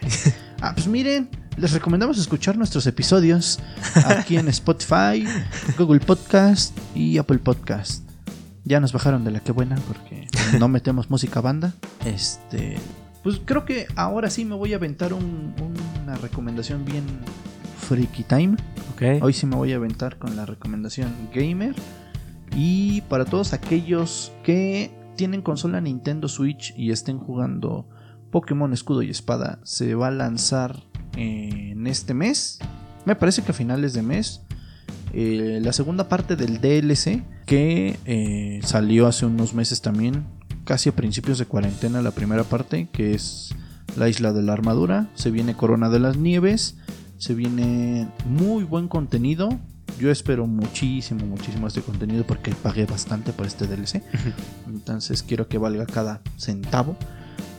[0.62, 3.60] Ah, pues miren, les recomendamos escuchar nuestros episodios
[4.08, 5.24] aquí en Spotify,
[5.78, 8.10] Google Podcast y Apple Podcast.
[8.64, 10.26] Ya nos bajaron de la que buena porque
[10.58, 11.74] no metemos música banda.
[12.06, 12.78] Este,
[13.22, 15.54] pues creo que ahora sí me voy a aventar un-
[16.04, 17.04] una recomendación bien
[17.88, 18.56] freaky time.
[18.96, 19.22] Ok.
[19.22, 21.76] Hoy sí me voy a aventar con la recomendación gamer.
[22.56, 27.90] Y para todos aquellos que tienen consola Nintendo Switch y estén jugando
[28.32, 30.84] Pokémon Escudo y Espada, se va a lanzar
[31.18, 32.60] en este mes.
[33.06, 34.44] Me parece que a finales de mes.
[35.14, 40.26] eh, la segunda parte del DLC que eh, salió hace unos meses también,
[40.66, 43.56] casi a principios de cuarentena, la primera parte, que es
[43.96, 45.10] la isla de la armadura.
[45.16, 46.78] Se viene Corona de las Nieves.
[47.18, 49.50] Se viene muy buen contenido.
[50.00, 54.04] Yo espero muchísimo, muchísimo este contenido porque pagué bastante por este DLC.
[54.68, 56.96] Entonces quiero que valga cada centavo.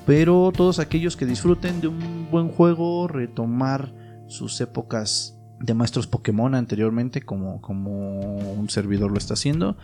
[0.06, 3.92] Pero todos aquellos que disfruten de un buen juego, retomar
[4.28, 9.76] sus épocas de maestros Pokémon anteriormente, como, como un servidor lo está haciendo.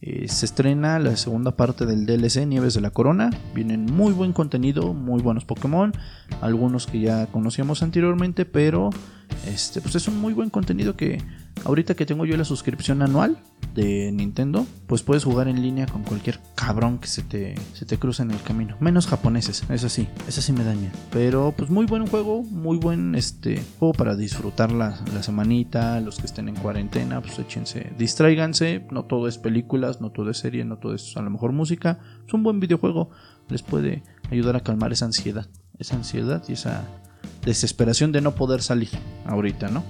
[0.00, 3.30] eh, se estrena la segunda parte del DLC Nieves de la Corona.
[3.54, 5.92] Vienen muy buen contenido, muy buenos Pokémon.
[6.42, 8.90] Algunos que ya conocíamos anteriormente, pero
[9.46, 11.22] este, pues es un muy buen contenido que
[11.64, 13.38] ahorita que tengo yo la suscripción anual
[13.74, 17.98] de Nintendo, pues puedes jugar en línea con cualquier cabrón que se te, se te
[17.98, 18.76] cruce en el camino.
[18.80, 20.92] Menos japoneses, eso sí, eso sí me daña.
[21.10, 26.18] Pero pues muy buen juego, muy buen este juego para disfrutar la, la semanita, los
[26.18, 30.64] que estén en cuarentena, pues échense, distráiganse, no todo es películas, no todo es serie,
[30.64, 33.10] no todo es a lo mejor música, es un buen videojuego,
[33.48, 36.84] les puede ayudar a calmar esa ansiedad, esa ansiedad y esa
[37.44, 38.90] desesperación de no poder salir
[39.26, 39.84] ahorita, ¿no?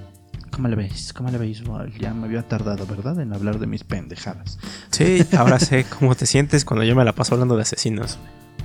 [0.51, 1.13] ¿Cómo le veis?
[1.13, 1.63] ¿Cómo le veis?
[1.99, 3.19] Ya me había tardado, ¿verdad?
[3.21, 4.59] En hablar de mis pendejadas.
[4.91, 8.19] Sí, ahora sé cómo te sientes cuando yo me la paso hablando de asesinos.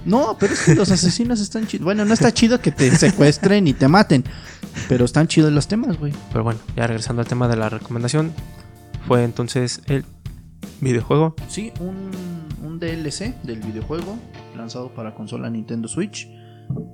[0.05, 1.85] No, pero es que los asesinos están chidos.
[1.85, 4.23] Bueno, no está chido que te secuestren y te maten.
[4.87, 6.13] Pero están chidos los temas, güey.
[6.31, 8.33] Pero bueno, ya regresando al tema de la recomendación,
[9.07, 10.05] fue entonces el
[10.81, 11.35] videojuego.
[11.47, 12.11] Sí, un,
[12.63, 14.17] un DLC del videojuego
[14.55, 16.29] lanzado para consola Nintendo Switch.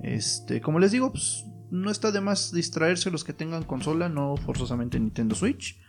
[0.03, 4.37] Este, como les digo, pues no está de más distraerse los que tengan consola, no
[4.37, 5.79] forzosamente Nintendo Switch.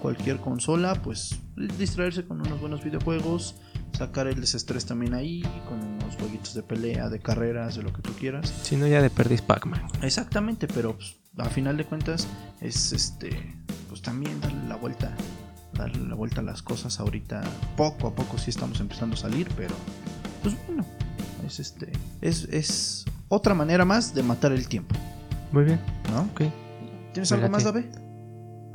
[0.00, 1.40] Cualquier consola, pues
[1.78, 3.56] distraerse con unos buenos videojuegos,
[3.96, 8.02] sacar el desestrés también ahí, con unos jueguitos de pelea, de carreras, de lo que
[8.02, 8.52] tú quieras.
[8.62, 9.80] Si no, ya de perdis Pac-Man.
[10.02, 12.28] Exactamente, pero pues, a final de cuentas
[12.60, 13.56] es este,
[13.88, 15.14] pues también darle la vuelta,
[15.72, 17.42] darle la vuelta a las cosas ahorita.
[17.76, 19.74] Poco a poco sí estamos empezando a salir, pero
[20.42, 20.84] pues bueno,
[21.46, 21.92] Es este.
[22.20, 24.94] Es, es otra manera más de matar el tiempo.
[25.52, 25.80] Muy bien.
[26.10, 26.22] ¿No?
[26.22, 26.42] Ok.
[27.12, 27.64] ¿Tienes algo más.
[27.64, 27.84] David?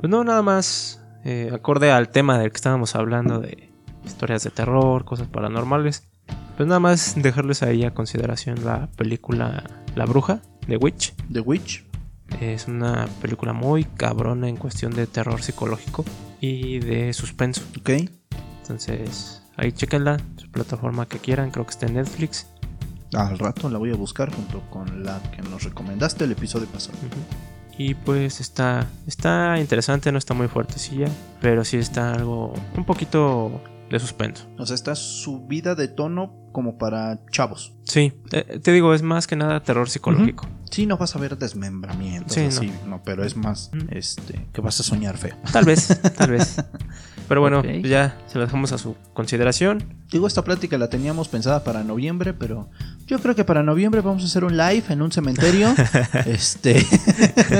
[0.00, 1.00] Pues no, nada más.
[1.24, 3.70] eh, acorde al tema del que estábamos hablando de
[4.04, 6.04] historias de terror, cosas paranormales.
[6.56, 9.64] Pues nada más dejarles ahí a consideración la película
[9.94, 11.14] La Bruja de Witch.
[11.32, 11.86] The Witch.
[12.40, 16.04] Es una película muy cabrona en cuestión de terror psicológico
[16.40, 17.62] y de suspenso.
[17.80, 17.90] Ok.
[18.62, 22.46] Entonces, ahí chequenla, su plataforma que quieran, creo que está en Netflix.
[23.14, 26.98] Al rato la voy a buscar junto con la que nos recomendaste el episodio pasado.
[27.76, 31.08] Y pues está, está interesante, no está muy fuertecilla,
[31.40, 34.46] pero sí está algo, un poquito de suspenso.
[34.58, 37.72] O sea, está subida de tono como para chavos.
[37.84, 40.48] Sí, eh, te digo, es más que nada terror psicológico.
[40.70, 43.02] Sí, no vas a ver desmembramientos Sí, así, no.
[43.04, 45.36] pero es más este que vas a soñar feo.
[45.52, 46.56] Tal vez, tal vez.
[47.28, 49.84] Pero bueno, ya se lo dejamos a su consideración.
[50.10, 52.68] Digo, esta plática la teníamos pensada para noviembre, pero
[53.06, 55.72] yo creo que para noviembre vamos a hacer un live en un cementerio.
[56.26, 56.84] este.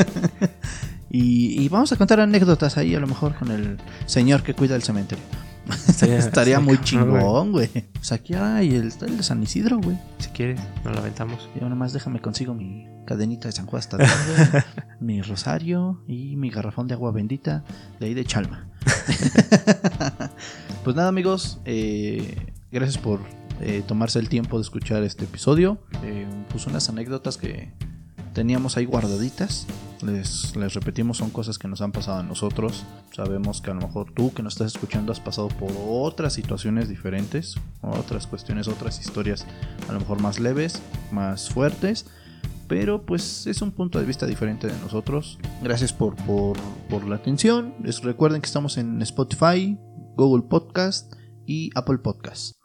[1.09, 4.75] y, y vamos a contar anécdotas ahí, a lo mejor con el señor que cuida
[4.75, 5.23] el cementerio.
[5.89, 7.69] Estaría, Estaría muy chingón, güey.
[7.69, 9.99] Pues aquí hay el, el de San Isidro, güey.
[10.19, 11.49] Si quieres, nos lo aventamos.
[11.61, 14.65] Yo nomás déjame consigo mi cadenita de San Juan hasta tarde,
[15.01, 17.65] mi rosario y mi garrafón de agua bendita
[17.99, 18.69] de ahí de Chalma.
[20.85, 23.21] pues nada amigos, eh, gracias por
[23.61, 25.79] eh, tomarse el tiempo de escuchar este episodio.
[26.05, 27.73] Eh, pues unas anécdotas que
[28.33, 29.67] teníamos ahí guardaditas.
[30.03, 32.85] Les, les repetimos, son cosas que nos han pasado a nosotros.
[33.15, 36.89] Sabemos que a lo mejor tú que nos estás escuchando has pasado por otras situaciones
[36.89, 39.47] diferentes, otras cuestiones, otras historias
[39.89, 40.81] a lo mejor más leves,
[41.13, 42.07] más fuertes.
[42.67, 45.39] Pero pues es un punto de vista diferente de nosotros.
[45.63, 46.57] Gracias por, por,
[46.89, 47.75] por la atención.
[47.83, 49.77] Les recuerden que estamos en Spotify,
[50.17, 51.13] Google Podcast
[51.47, 52.60] y Apple Podcast.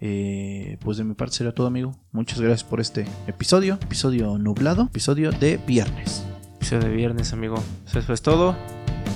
[0.00, 1.92] Eh, pues de mi parte será todo amigo.
[2.12, 3.78] Muchas gracias por este episodio.
[3.82, 4.84] Episodio nublado.
[4.84, 6.24] Episodio de viernes.
[6.56, 7.62] Episodio de viernes, amigo.
[7.94, 8.56] Eso es todo.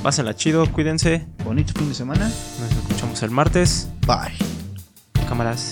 [0.03, 1.27] Pásenla chido, cuídense.
[1.45, 2.25] Bonito fin de semana.
[2.25, 3.91] Nos escuchamos el martes.
[4.07, 4.37] Bye.
[5.29, 5.71] Cámaras.